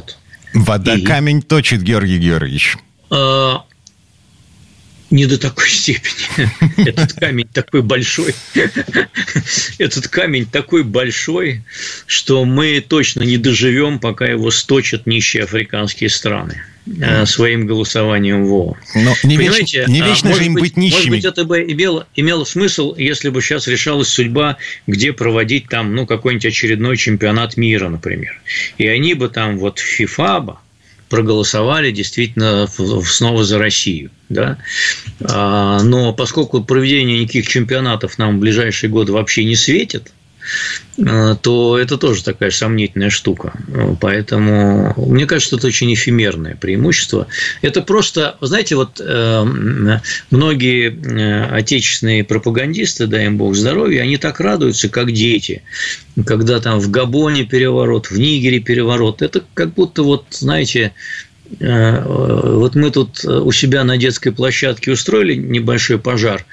[0.53, 1.01] Вода и...
[1.01, 2.77] камень точит, Георгий Георгиевич.
[3.09, 3.63] А,
[5.09, 6.49] не до такой степени.
[6.87, 8.35] Этот камень такой большой.
[9.77, 11.63] Этот камень такой большой,
[12.05, 16.61] что мы точно не доживем, пока его сточат нищие африканские страны
[16.99, 18.75] э, своим голосованием в ООН.
[18.95, 20.97] Но не, Понимаете, не а вечно же им быть, быть нищими.
[20.97, 25.95] Может быть, это бы имело, имело смысл, если бы сейчас решалась судьба, где проводить там,
[25.95, 28.39] ну, какой-нибудь очередной чемпионат мира, например.
[28.77, 30.57] И они бы там вот ФИФА бы
[31.09, 34.11] проголосовали действительно снова за Россию.
[34.29, 34.57] Да?
[35.21, 40.11] А, но поскольку проведение никаких чемпионатов нам в ближайшие годы вообще не светит,
[40.97, 43.53] то это тоже такая сомнительная штука.
[44.01, 47.27] Поэтому мне кажется, это очень эфемерное преимущество.
[47.61, 49.99] Это просто, знаете, вот э,
[50.31, 55.61] многие э, отечественные пропагандисты, дай им бог здоровья, они так радуются, как дети,
[56.25, 59.21] когда там в Габоне переворот, в Нигере переворот.
[59.21, 60.93] Это как будто вот, знаете,
[61.59, 66.43] э, вот мы тут у себя на детской площадке устроили небольшой пожар,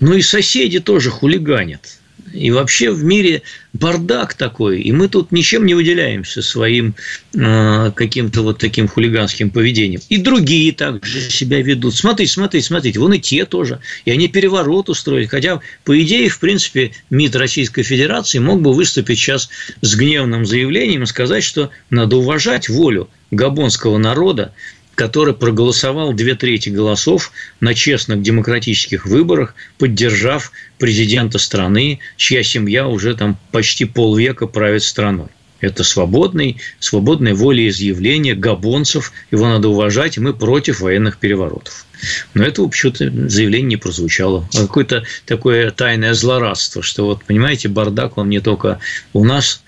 [0.00, 1.97] ну и соседи тоже хулиганят.
[2.32, 6.94] И вообще в мире бардак такой, и мы тут ничем не выделяемся своим
[7.34, 10.00] э, каким-то вот таким хулиганским поведением.
[10.08, 11.94] И другие также себя ведут.
[11.94, 13.80] Смотрите, смотрите, смотрите, вон и те тоже.
[14.04, 15.26] И они переворот устроили.
[15.26, 19.48] Хотя, по идее, в принципе, МИД Российской Федерации мог бы выступить сейчас
[19.80, 24.54] с гневным заявлением и сказать, что надо уважать волю габонского народа,
[24.98, 27.30] который проголосовал две трети голосов
[27.60, 35.28] на честных демократических выборах, поддержав президента страны, чья семья уже там почти полвека правит страной.
[35.60, 41.86] Это свободный, свободное волеизъявление габонцев, его надо уважать, мы против военных переворотов.
[42.34, 44.48] Но этого почему-то заявление не прозвучало.
[44.52, 48.80] А какое-то такое тайное злорадство, что вот, понимаете, бардак, он не только
[49.12, 49.62] у нас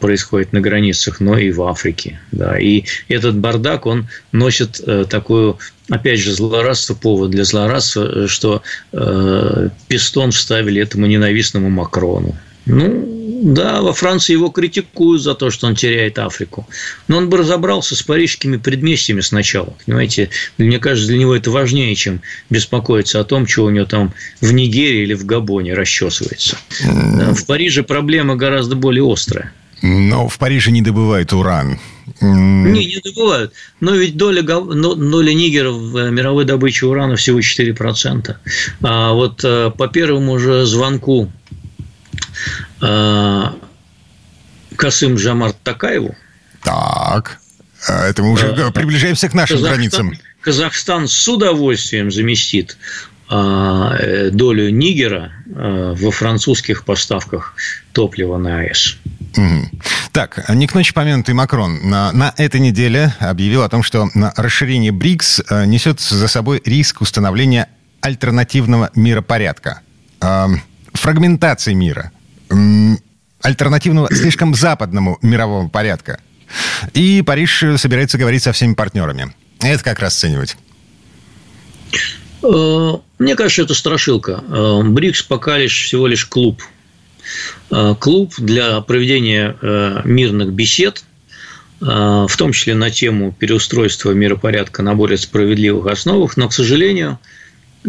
[0.00, 2.18] происходит на границах, но и в Африке.
[2.32, 2.58] Да.
[2.58, 8.62] И этот бардак, он носит э, такую, опять же, злорадство, повод для злорадства, э, что
[8.92, 12.36] э, пистон вставили этому ненавистному Макрону.
[12.66, 16.68] Ну, да, во Франции его критикуют за то, что он теряет Африку.
[17.08, 19.74] Но он бы разобрался с парижскими предместьями сначала.
[19.84, 24.14] Понимаете, мне кажется, для него это важнее, чем беспокоиться о том, что у него там
[24.40, 26.56] в Нигерии или в Габоне расчесывается.
[26.80, 29.52] В Париже проблема гораздо более острая.
[29.82, 31.80] Но в Париже не добывают уран.
[32.20, 33.52] Не, не добывают.
[33.80, 38.36] Но ведь доля, доля Нигера в э, мировой добыче урана всего 4%.
[38.82, 41.32] А вот э, по первому же звонку
[44.76, 46.14] Касым Жамар Такаеву.
[46.62, 47.38] Так.
[47.88, 50.12] А это мы уже э, приближаемся к нашим Казахстан, границам.
[50.40, 52.76] Казахстан с удовольствием заместит
[53.30, 57.54] э, долю Нигера во французских поставках
[57.92, 58.98] топлива на АЭС.
[60.12, 64.92] Так, не к ночи помянутый Макрон на, на этой неделе объявил о том, что расширение
[64.92, 67.68] БРИКС несет за собой риск установления
[68.02, 69.80] альтернативного миропорядка,
[70.92, 72.12] фрагментации мира–
[73.40, 76.20] альтернативного слишком западному мирового порядка.
[76.94, 79.34] И Париж собирается говорить со всеми партнерами.
[79.60, 80.56] Это как расценивать?
[82.42, 84.42] Э, мне кажется, это страшилка.
[84.48, 86.62] Э, БРИКС пока лишь всего лишь клуб.
[87.70, 89.56] Э, клуб для проведения
[90.04, 91.04] мирных бесед,
[91.80, 97.18] в том числе на тему переустройства миропорядка на более справедливых основах, но, к сожалению,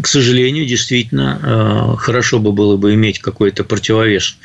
[0.02, 4.38] к сожалению, действительно, э, хорошо бы было бы иметь какой-то противовес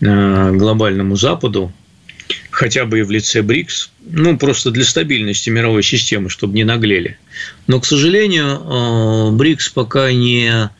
[0.00, 1.72] э, глобальному Западу,
[2.50, 7.18] хотя бы и в лице БРИКС, ну, просто для стабильности мировой системы, чтобы не наглели.
[7.66, 10.70] Но, к сожалению, э, БРИКС пока не,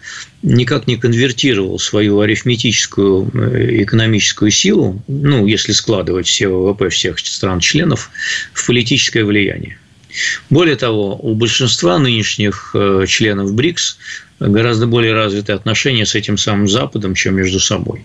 [0.42, 8.10] никак не конвертировал свою арифметическую экономическую силу, ну, если складывать все ВВП всех стран-членов,
[8.52, 9.78] в политическое влияние.
[10.48, 13.98] Более того, у большинства нынешних э, членов БРИКС
[14.40, 18.04] гораздо более развитые отношения с этим самым Западом, чем между собой.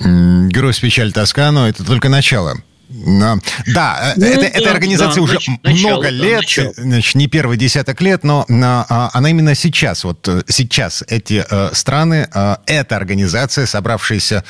[0.00, 2.62] Грусть, печаль, тоска, но это только начало.
[2.88, 7.26] Да, ну, это, да, эта организация да, уже нач, много начало, лет, да, значит, не
[7.26, 12.56] первый десяток лет, но а, она именно сейчас, вот э, сейчас эти э, страны, э,
[12.66, 14.42] эта организация, собравшаяся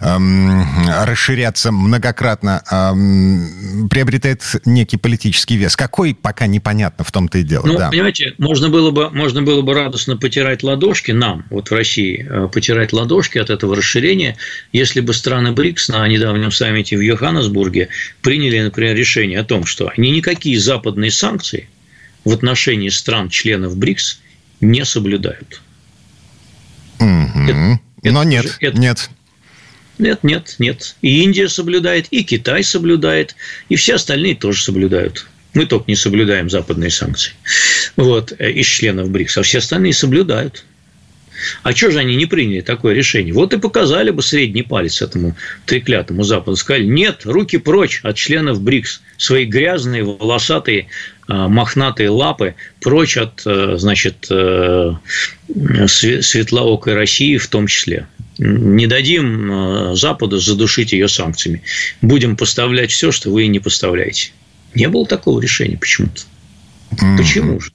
[0.00, 0.16] э,
[1.04, 5.76] расширяться многократно, э, приобретает некий политический вес.
[5.76, 7.64] Какой, пока непонятно, в том-то и дело.
[7.66, 7.90] Ну, да.
[7.90, 12.48] понимаете, можно было, бы, можно было бы радостно потирать ладошки нам, вот в России, э,
[12.48, 14.36] потирать ладошки от этого расширения,
[14.72, 17.83] если бы страны БРИКС на недавнем саммите в Йоханнесбурге
[18.22, 21.68] приняли, например, решение о том, что они никакие западные санкции
[22.24, 24.20] в отношении стран-членов БРИКС
[24.60, 25.60] не соблюдают.
[26.98, 27.78] Mm-hmm.
[28.02, 29.10] Это, Но нет, же, это, нет.
[29.98, 30.96] Нет, нет, нет.
[31.02, 33.36] И Индия соблюдает, и Китай соблюдает,
[33.68, 35.26] и все остальные тоже соблюдают.
[35.54, 37.32] Мы только не соблюдаем западные санкции
[37.96, 40.64] вот, э, из членов БРИКС, а все остальные соблюдают.
[41.62, 43.32] А что же они не приняли такое решение?
[43.32, 46.56] Вот и показали бы средний палец этому треклятому Западу.
[46.56, 49.02] Сказали, нет, руки прочь от членов БРИКС.
[49.16, 50.88] Свои грязные, волосатые,
[51.26, 54.94] а, мохнатые лапы прочь от, э, значит, э,
[55.86, 58.06] светлоокой России в том числе.
[58.38, 61.62] Не дадим э, Западу задушить ее санкциями.
[62.02, 64.32] Будем поставлять все, что вы не поставляете.
[64.74, 66.22] Не было такого решения почему-то.
[67.16, 67.70] Почему же?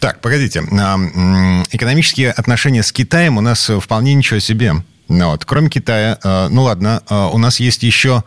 [0.00, 0.60] Так, погодите.
[0.60, 4.74] Экономические отношения с Китаем у нас вполне ничего себе.
[5.08, 5.44] Ну вот.
[5.44, 8.24] Кроме Китая, э, ну ладно, э, у нас есть еще,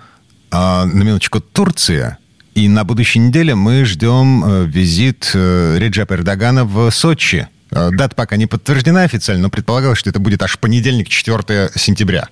[0.52, 2.18] э, на минуточку, Турция.
[2.56, 7.48] И на будущей неделе мы ждем визит Реджепа Эрдогана в Сочи.
[7.72, 12.28] Дата пока не подтверждена официально, но предполагалось, что это будет аж понедельник, 4 сентября.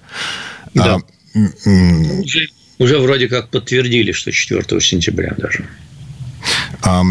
[0.73, 0.95] Да.
[0.95, 0.99] А,
[1.35, 5.65] уже, уже вроде как подтвердили, что 4 сентября даже.
[6.81, 7.03] А,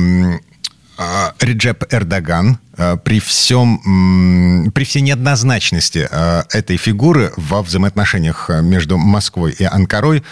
[1.41, 9.53] Реджеп Эрдоган а, при всем, при всей неоднозначности а, этой фигуры во взаимоотношениях между Москвой
[9.59, 10.23] и Анкарой,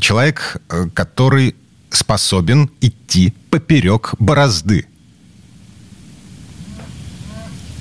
[0.00, 0.58] человек,
[0.94, 1.56] который
[1.90, 4.86] способен идти поперек борозды.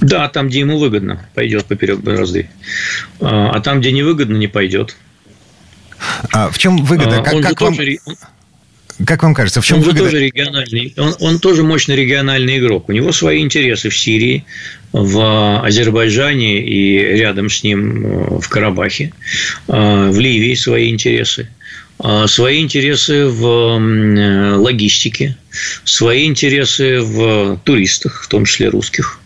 [0.02, 2.50] Да, там, где ему выгодно, пойдет поперек борозды.
[3.20, 4.96] А там, где невыгодно, не пойдет.
[6.32, 7.22] А в чем выгода?
[7.22, 7.76] Как, он как вам...
[7.76, 7.98] тоже,
[9.06, 10.06] как вам кажется, в чем он выгода?
[10.06, 12.90] тоже региональный, он, он тоже мощный региональный игрок.
[12.90, 14.46] У него свои интересы в Сирии,
[14.92, 19.14] в Азербайджане и рядом с ним э, в Карабахе,
[19.68, 21.48] э, в Ливии свои интересы
[22.04, 25.38] э, свои интересы в логистике,
[25.86, 29.20] свои интересы в туристах, в том числе русских,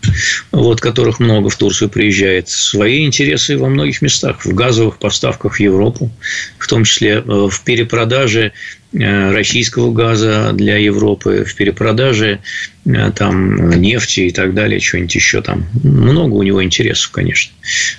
[0.52, 5.60] вот, которых много в Турцию приезжает, свои интересы во многих местах, в газовых поставках в
[5.60, 6.10] Европу,
[6.58, 12.40] в том числе в перепродаже Э, российского газа для Европы, в перепродаже
[12.86, 15.66] э, там нефти и так далее, что-нибудь еще там.
[15.82, 17.52] Много у него интересов, конечно.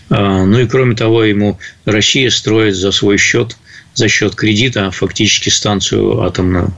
[0.10, 3.58] А, ну и кроме того, ему Россия строит за свой счет,
[3.94, 6.74] за счет кредита фактически станцию атомную.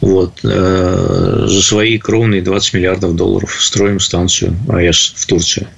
[0.00, 0.40] Вот.
[0.42, 5.68] Э, за свои кровные 20 миллиардов долларов строим станцию АЭС в Турцию.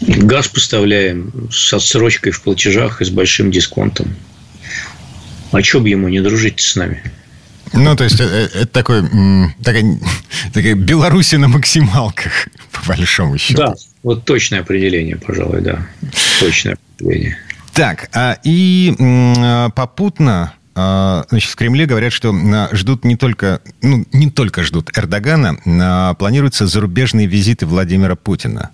[0.00, 4.16] Газ поставляем с отсрочкой в платежах и с большим дисконтом.
[5.52, 7.02] А что бы ему не дружить с нами?
[7.74, 9.02] Ну, то есть, это, э, это такой,
[9.62, 9.98] такая,
[10.52, 13.62] такая Беларусь на максималках, по большому счету.
[13.62, 15.86] Да, вот точное определение, пожалуй, да.
[16.40, 17.38] Точное определение.
[17.72, 18.94] Так, а, и
[19.74, 22.34] попутно а, Значит, в Кремле говорят, что
[22.72, 28.70] ждут не только, ну, не только ждут Эрдогана, а планируются зарубежные визиты Владимира Путина.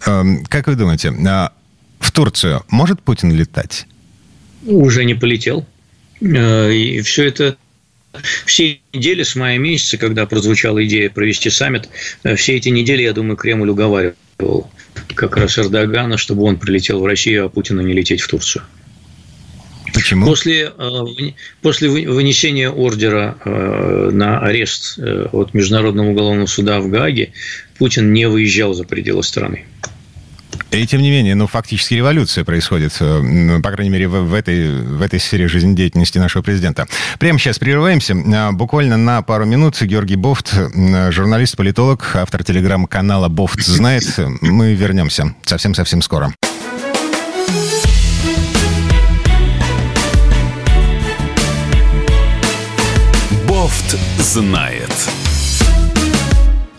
[0.00, 1.12] Как вы думаете,
[2.00, 3.86] в Турцию может Путин летать?
[4.66, 5.66] Уже не полетел.
[6.20, 7.56] Э, и все это
[8.46, 11.88] все недели с мая месяца, когда прозвучала идея провести саммит,
[12.24, 14.70] э, все эти недели, я думаю, Кремль уговаривал
[15.14, 18.64] как раз Эрдогана, чтобы он прилетел в Россию, а Путину не лететь в Турцию.
[19.94, 20.26] Почему?
[20.26, 21.04] После, э,
[21.62, 27.32] после вынесения ордера на арест от Международного уголовного суда в Гааге
[27.78, 29.66] Путин не выезжал за пределы страны.
[30.70, 34.34] И тем не менее, ну, фактически революция происходит, э, ну, по крайней мере, в, в,
[34.34, 36.86] этой, в этой сфере жизнедеятельности нашего президента.
[37.18, 38.14] Прямо сейчас прерываемся.
[38.34, 40.52] А, буквально на пару минут Георгий Бофт,
[41.10, 44.04] журналист, политолог, автор телеграм-канала «Бофт знает».
[44.42, 46.34] Мы вернемся совсем-совсем скоро.
[53.46, 54.90] Бофт знает.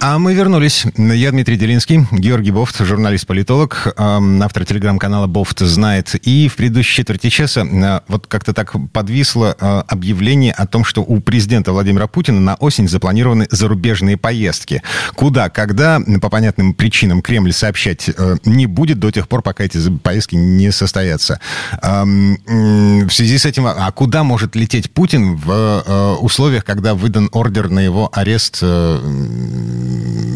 [0.02, 0.86] А мы вернулись.
[0.96, 6.16] Я Дмитрий Делинский, Георгий Бофт, журналист-политолог, автор телеграм-канала Бофт знает.
[6.26, 11.02] И в предыдущей четверти часа э, вот как-то так подвисло э, объявление о том, что
[11.02, 14.84] у президента Владимира Путина на осень запланированы зарубежные поездки.
[15.16, 19.80] Куда, когда, по понятным причинам Кремль сообщать э, не будет до тех пор, пока эти
[19.98, 21.42] поездки не состоятся.
[21.82, 27.80] В связи с этим, а куда может лететь Путин в условиях, когда выдан ордер на
[27.80, 28.64] его арест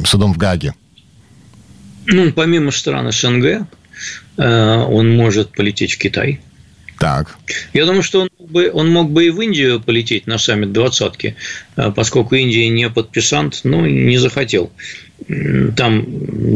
[0.05, 0.73] судом в Гаге?
[2.05, 3.65] Ну, помимо стран СНГ,
[4.37, 6.41] э, он может полететь в Китай.
[6.99, 7.37] Так.
[7.73, 11.35] Я думаю, что он бы, он мог бы и в Индию полететь на саммит двадцатки,
[11.75, 14.71] э, поскольку Индия не подписант, но не захотел.
[15.77, 16.05] Там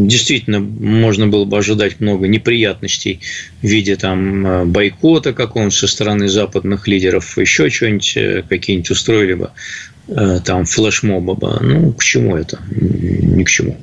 [0.07, 3.21] действительно можно было бы ожидать много неприятностей
[3.61, 9.51] в виде там э, бойкота какого-нибудь со стороны западных лидеров, еще что-нибудь какие-нибудь устроили бы
[10.07, 11.59] там флешмоба.
[11.61, 12.59] Ну, к чему это?
[12.71, 13.77] Ни к чему.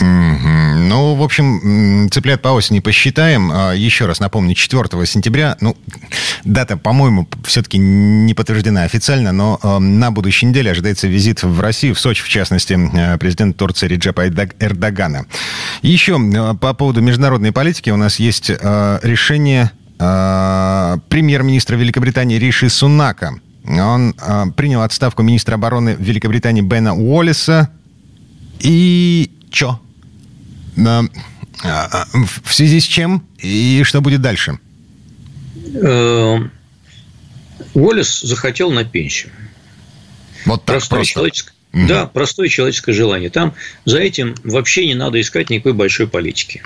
[0.00, 3.50] Ну, в общем, цыплят по осени посчитаем.
[3.52, 5.76] А, еще раз напомню, 4 сентября, ну,
[6.44, 11.94] дата, по-моему, все-таки не подтверждена официально, но а, на будущей неделе ожидается визит в Россию,
[11.94, 15.26] в Сочи, в частности, а, президента Турции Реджепа Эрдогана.
[15.82, 16.18] Еще
[16.60, 23.36] по поводу международной политики у нас есть решение премьер-министра Великобритании Риши Сунака–
[23.68, 27.70] он э, принял отставку министра обороны Великобритании Бена Уоллиса.
[28.60, 29.80] И чё?
[30.76, 31.02] Э,
[31.64, 32.04] э,
[32.44, 33.26] в связи с чем?
[33.38, 34.58] И что будет дальше?
[37.74, 39.32] Уоллес захотел на пенсию.
[40.44, 41.12] Вот так Простое просто.
[41.12, 41.52] человеческое.
[41.72, 41.86] Угу.
[41.88, 43.28] Да, простое человеческое желание.
[43.28, 43.54] Там
[43.84, 46.62] за этим вообще не надо искать никакой большой политики.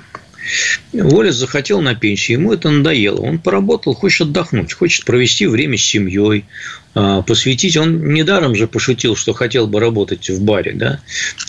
[0.93, 3.21] Уоллес захотел на пенсию, ему это надоело.
[3.21, 6.45] Он поработал, хочет отдохнуть, хочет провести время с семьей,
[6.93, 7.77] а, посвятить.
[7.77, 11.01] Он недаром же пошутил, что хотел бы работать в баре, да,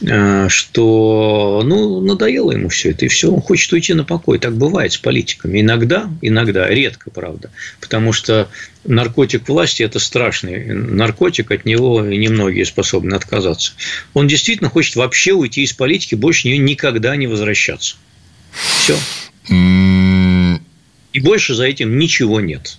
[0.07, 4.37] а, что, ну, надоело ему все это, и все, он хочет уйти на покой.
[4.37, 5.61] Так бывает с политиками.
[5.61, 8.49] Иногда, иногда, редко, правда, потому что
[8.85, 13.73] наркотик власти– это страшный наркотик, от него немногие способны отказаться.
[14.13, 17.95] Он действительно хочет вообще уйти из политики, больше нее никогда не возвращаться.
[18.51, 18.97] Все.
[19.49, 22.77] И больше за этим ничего нет.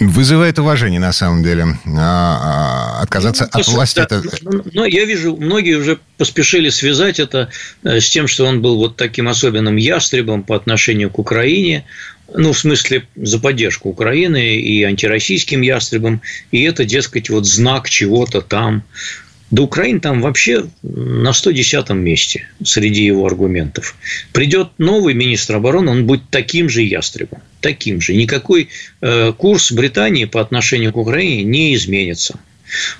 [0.00, 1.66] Вызывает уважение, на самом деле.
[1.86, 4.22] А, а, отказаться ну, от власти да, это...
[4.42, 7.50] Но, но я вижу, многие уже поспешили связать это
[7.84, 11.84] э, с тем, что он был вот таким особенным ястребом по отношению к Украине,
[12.32, 18.40] ну, в смысле, за поддержку Украины и антироссийским ястребом, и это, дескать, вот знак чего-то
[18.40, 18.82] там.
[19.50, 23.94] Да Украина там вообще на 110-м месте среди его аргументов.
[24.32, 27.40] Придет новый министр обороны, он будет таким же ястребом.
[27.60, 28.14] Таким же.
[28.14, 28.68] Никакой
[29.00, 32.38] э, курс Британии по отношению к Украине не изменится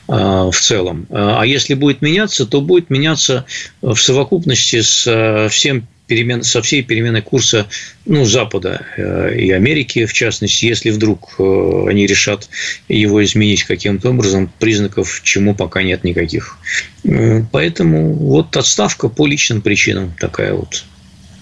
[0.09, 1.07] э, в целом.
[1.11, 3.47] А если будет меняться, то будет меняться
[3.83, 7.67] в совокупности с э, всем перемен, со всей переменой курса
[8.07, 12.49] ну, Запада э, и Америки, в частности, если вдруг э, они решат
[12.89, 16.59] его изменить каким-то образом, признаков чему пока нет никаких.
[17.05, 20.85] Э, поэтому вот отставка по личным причинам такая вот.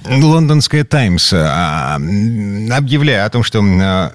[0.05, 3.63] Лондонская Таймс, объявляя о том, что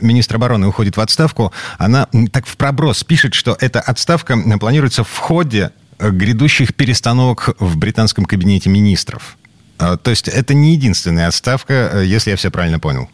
[0.01, 5.17] министр обороны уходит в отставку, она так в проброс пишет, что эта отставка планируется в
[5.17, 9.37] ходе грядущих перестановок в британском кабинете министров.
[9.77, 13.09] А, то есть это не единственная отставка, э, если я все правильно понял.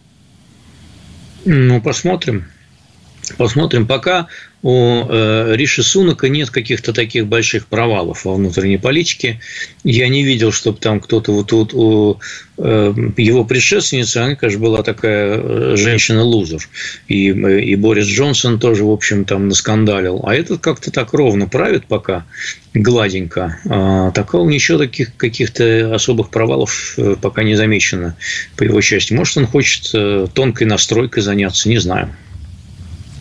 [1.46, 2.46] Ну, посмотрим.
[3.38, 3.88] Посмотрим.
[3.88, 4.28] Пока
[4.64, 9.40] у э, Риши Сунака нет каких-то таких больших провалов во внутренней политике.
[9.84, 12.20] Я не видел, чтобы там кто-то вот тут у
[12.58, 16.68] э, его предшественницы, она, конечно, была такая э, женщина-лузер.
[17.08, 20.22] И, и Борис Джонсон тоже, в общем, там наскандалил.
[20.26, 22.26] А этот как-то так ровно правит пока,
[22.74, 23.60] гладенько.
[23.70, 28.16] А такого ничего таких каких-то особых провалов пока не замечено
[28.56, 29.14] по его части.
[29.14, 32.16] Может, он хочет тонкой настройкой заняться, не знаю.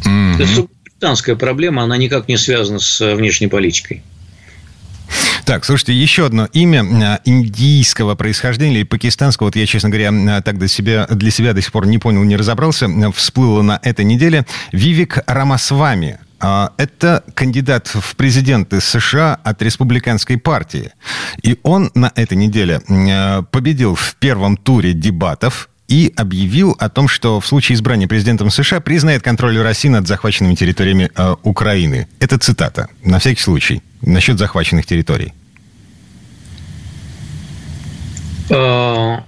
[0.05, 0.69] Mm-hmm
[1.03, 4.05] британская проблема, она никак не связана с э, внешней политикой.
[5.45, 10.43] Так, слушайте, еще одно имя э, индийского происхождения или пакистанского, вот я, честно говоря, э,
[10.43, 14.05] так для себя, для себя до сих пор не понял, не разобрался, всплыло на этой
[14.05, 14.47] неделе.
[14.71, 16.21] Вивик Рамасвами.
[16.77, 20.91] Это кандидат в президенты США от республиканской партии.
[21.45, 22.81] И он на этой неделе
[23.53, 28.81] победил в первом туре дебатов и объявил о том, что в случае избрания президентом США
[28.81, 32.09] признает контроль России над захваченными территориями э, Украины.
[32.19, 35.35] Это цитата, на всякий случай, насчет захваченных территорий.
[38.49, 39.19] Э,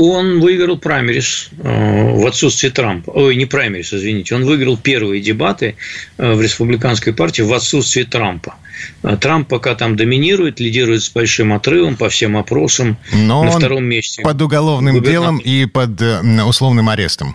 [0.00, 3.10] Он выиграл праймерис э, в отсутствие Трампа.
[3.10, 4.36] Ой, не праймерис, извините.
[4.36, 5.74] Он выиграл первые дебаты
[6.18, 8.54] э, в республиканской партии в отсутствие Трампа.
[9.02, 12.96] Э, Трамп пока там доминирует, лидирует с большим отрывом по всем опросам.
[13.12, 14.22] Но на втором месте.
[14.22, 16.00] Под уголовным делом и под
[16.46, 17.34] условным арестом.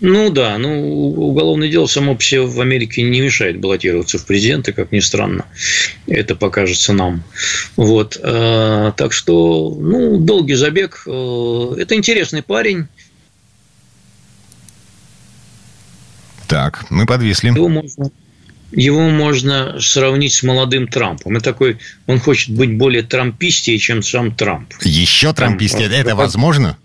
[0.00, 4.72] Ну да, ну уголовное дело само по себе в Америке не мешает баллотироваться в президенты,
[4.72, 5.46] как ни странно.
[6.06, 7.24] Это покажется нам.
[7.76, 8.18] Вот.
[8.22, 11.02] Э, так что, ну, долгий забег.
[11.06, 12.86] Э, это интересный парень.
[16.46, 17.48] Так, мы подвисли.
[17.48, 18.10] Его можно,
[18.70, 21.36] его можно сравнить с молодым Трампом.
[21.36, 24.72] И такой, он хочет быть более трампистее, чем сам Трамп.
[24.82, 25.88] Еще трампистее?
[25.88, 26.78] Это возможно?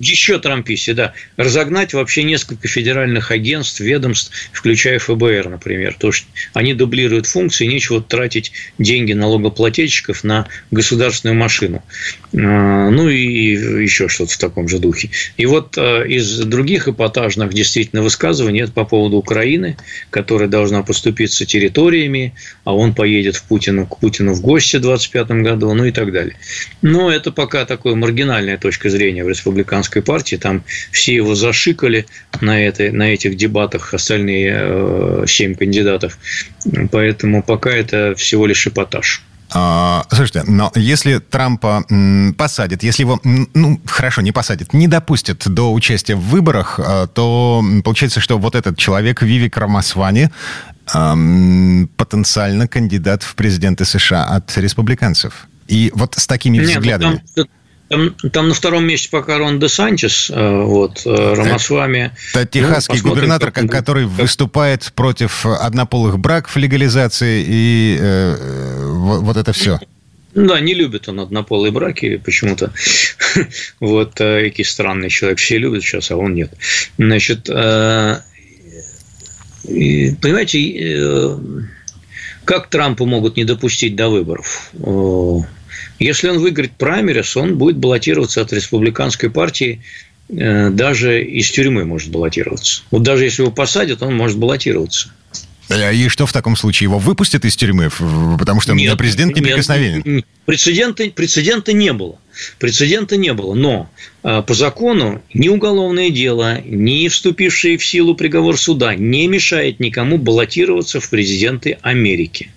[0.00, 1.12] Еще трамписте, да.
[1.36, 5.96] Разогнать вообще несколько федеральных агентств, ведомств, включая ФБР, например.
[5.98, 11.82] То, что они дублируют функции, нечего тратить деньги налогоплательщиков на государственную машину.
[12.32, 15.10] А, ну и еще что-то в таком же духе.
[15.36, 19.76] И вот а, из других эпатажных действительно высказываний это по поводу Украины,
[20.10, 25.42] которая должна поступиться территориями, а он поедет в Путину, к Путину в гости в 2025
[25.42, 26.36] году, ну и так далее.
[26.82, 30.62] Но это пока такая маргинальная точка зрения в республиканском республиканской партии, там
[30.92, 32.06] все его зашикали
[32.40, 36.18] на, этой, на этих дебатах, остальные э, семь кандидатов.
[36.90, 39.22] Поэтому пока это всего лишь эпатаж.
[39.50, 41.82] А, слушайте, но если Трампа
[42.36, 47.64] посадят, если его, ну, хорошо, не посадят, не допустят до участия в выборах, а, то
[47.82, 50.28] получается, что вот этот человек, Вивик Рамасвани,
[50.94, 55.48] эм, потенциально кандидат в президенты США от республиканцев.
[55.66, 57.22] И вот с такими Нет, ну, взглядами.
[57.34, 57.46] Там,
[57.88, 62.12] там, там на втором месте пока Рон де Санчес, э, вот, э, Рамасвами.
[62.34, 64.12] Это техасский ну, губернатор, как, который как...
[64.18, 69.80] выступает против однополых браков, легализации и э, вот это все.
[70.34, 72.70] Да, не любит он однополые браки почему-то.
[73.80, 75.38] вот, э, какие странный человек.
[75.38, 76.52] Все любят сейчас, а он нет.
[76.98, 78.22] Значит, понимаете,
[82.44, 84.70] как Трампа могут не допустить до выборов?
[85.98, 89.82] Если он выиграет праймерис, он будет баллотироваться от республиканской партии
[90.28, 92.82] э, даже из тюрьмы может баллотироваться.
[92.90, 95.10] Вот даже если его посадят, он может баллотироваться.
[95.70, 96.86] А и что в таком случае?
[96.86, 97.90] Его выпустят из тюрьмы?
[98.38, 100.02] Потому что нет, президент неприкосновенен.
[100.04, 102.18] Нет, прецедента, прецедента не было.
[102.58, 103.54] Прецедента не было.
[103.54, 103.90] Но
[104.22, 110.16] э, по закону ни уголовное дело, ни вступивший в силу приговор суда не мешает никому
[110.16, 112.50] баллотироваться в президенты Америки.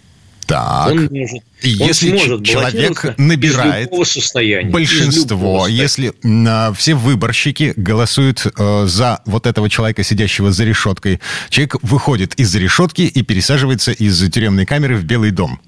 [0.51, 0.91] Так.
[0.91, 3.89] Он может, если он сможет человек набирает
[4.69, 11.77] большинство, если э, все выборщики голосуют э, за вот этого человека, сидящего за решеткой, человек
[11.83, 15.61] выходит из решетки и пересаживается из тюремной камеры в Белый дом.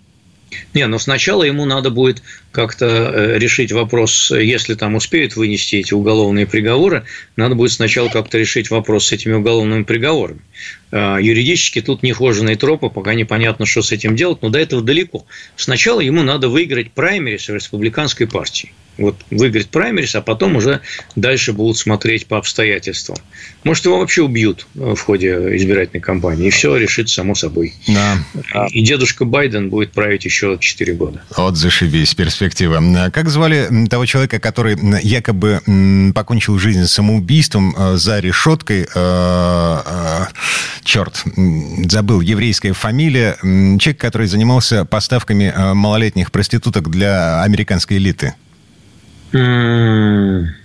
[0.73, 5.93] Не, но сначала ему надо будет как-то э, решить вопрос, если там успеют вынести эти
[5.93, 10.41] уголовные приговоры, надо будет сначала как-то решить вопрос с этими уголовными приговорами.
[10.91, 15.25] А, юридически тут нехоженные тропы, пока непонятно, что с этим делать, но до этого далеко.
[15.55, 18.71] Сначала ему надо выиграть праймерис в республиканской партии.
[18.97, 20.81] Вот выиграть праймерис, а потом уже
[21.15, 23.17] дальше будут смотреть по обстоятельствам.
[23.63, 27.73] Может, его вообще убьют в ходе избирательной кампании, и все решится само собой.
[27.87, 28.67] Да.
[28.69, 31.23] И дедушка Байден будет править еще 4 года.
[31.35, 32.81] Вот зашибись, перспектива.
[33.11, 35.61] Как звали того человека, который якобы
[36.13, 38.87] покончил жизнь самоубийством э, за решеткой?
[38.93, 40.25] Э, э,
[40.83, 41.23] черт,
[41.89, 43.37] забыл, еврейская фамилия.
[43.41, 48.33] Человек, который занимался поставками малолетних проституток для американской элиты.
[49.33, 50.62] 嗯。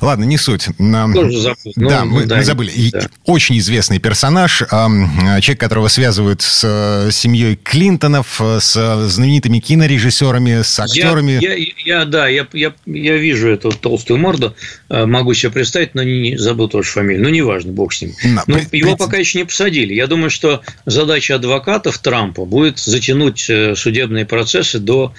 [0.00, 0.68] Ладно, не суть.
[0.78, 1.72] Тоже забыл.
[1.76, 2.90] Ну, да, мы, да, мы забыли.
[2.90, 3.08] Да.
[3.24, 11.38] Очень известный персонаж, человек, которого связывают с э, семьей Клинтонов, с знаменитыми кинорежиссерами, с актерами.
[11.40, 14.54] Я, я, я да, я, я, я вижу эту толстую морду,
[14.88, 17.22] э, могу себе представить, но не забыл тоже фамилию.
[17.24, 18.12] Ну, неважно, бог с ним.
[18.22, 19.04] Но, но при, его при...
[19.04, 19.94] пока еще не посадили.
[19.94, 25.14] Я думаю, что задача адвокатов Трампа будет затянуть э, судебные процессы до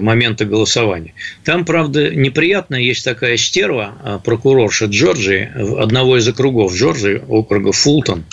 [0.00, 1.14] момента голосования.
[1.44, 8.24] Там, правда, неприятно, есть такая стерва, а, прокурорша Джорджии, одного из округов Джорджии, округа Фултон,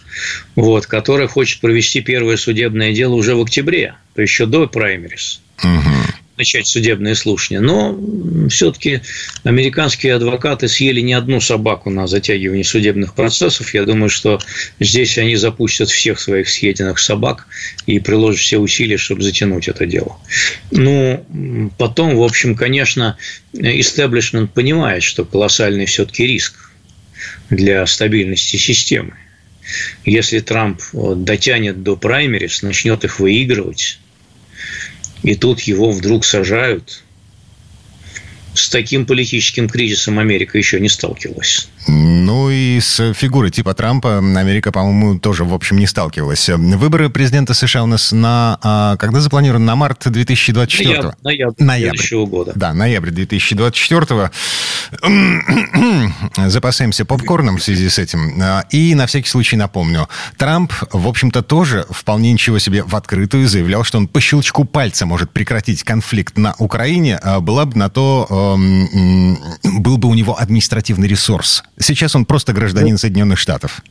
[0.55, 5.41] вот, которая хочет провести первое судебное дело уже в октябре, то еще до праймерис.
[5.63, 7.59] Угу начать судебные слушания.
[7.59, 7.97] Но
[8.49, 9.01] все-таки
[9.43, 13.73] американские адвокаты съели не одну собаку на затягивание судебных процессов.
[13.73, 14.39] Я думаю, что
[14.79, 17.47] здесь они запустят всех своих съеденных собак
[17.85, 20.17] и приложат все усилия, чтобы затянуть это дело.
[20.71, 23.17] Ну, потом, в общем, конечно,
[23.53, 26.71] истеблишмент понимает, что колоссальный все-таки риск
[27.49, 29.13] для стабильности системы.
[30.05, 33.99] Если Трамп дотянет до праймерис, начнет их выигрывать,
[35.23, 37.03] и тут его вдруг сажают,
[38.53, 41.69] с таким политическим кризисом Америка еще не сталкивалась.
[41.87, 46.47] Ну и с фигурой типа Трампа Америка, по-моему, тоже, в общем, не сталкивалась.
[46.49, 48.59] Выборы президента США у нас на...
[48.61, 49.65] А, когда запланированы?
[49.65, 50.89] На март 2024?
[50.89, 52.25] Ноябрь, ноябрь, ноябрь.
[52.29, 52.51] года.
[52.55, 54.31] Да, ноябрь 2024.
[56.49, 58.41] Запасаемся попкорном в связи с этим.
[58.41, 60.07] А, и на всякий случай напомню.
[60.37, 65.05] Трамп, в общем-то, тоже вполне ничего себе в открытую заявлял, что он по щелчку пальца
[65.05, 67.17] может прекратить конфликт на Украине.
[67.17, 68.57] А была бы на то...
[69.63, 73.81] Был бы у него административный ресурс Сейчас он просто гражданин Соединенных Штатов.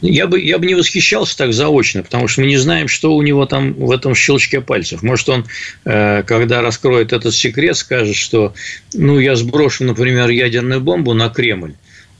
[0.00, 3.22] Я бы, я бы не восхищался так заочно, потому что мы не знаем, что у
[3.22, 5.02] него там в этом щелчке пальцев.
[5.02, 5.46] Может, он,
[5.86, 8.54] э, когда раскроет этот секрет, скажет, что
[8.92, 11.74] ну, я сброшу, например, ядерную бомбу на Кремль,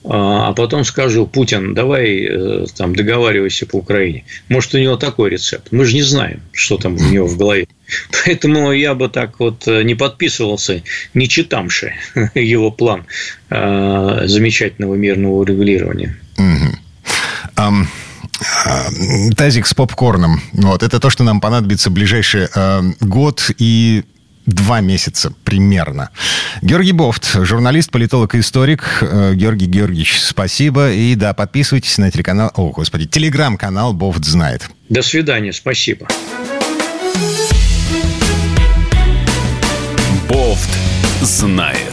[0.04, 4.24] а, а потом скажу, Путин, давай э, там договаривайся по Украине.
[4.48, 5.68] Может, у него такой рецепт.
[5.70, 7.66] Мы же не знаем, что там у него в голове.
[8.24, 10.82] Поэтому я бы так вот э, не подписывался,
[11.14, 11.94] не читамши
[12.34, 13.04] его план
[13.50, 16.16] э, замечательного мирного урегулирования.
[19.36, 20.42] тазик с попкорном.
[20.52, 24.04] Вот, это то, что нам понадобится в ближайший э, год и
[24.46, 26.10] два месяца примерно.
[26.62, 28.98] Георгий Бофт, журналист, политолог и историк.
[29.00, 30.92] Э, Георгий Георгиевич, спасибо.
[30.92, 34.68] И да, подписывайтесь на телеканал, о, господи, телеграм-канал Бофт знает.
[34.88, 36.06] До свидания, спасибо.
[40.28, 40.70] Бофт
[41.22, 41.83] знает.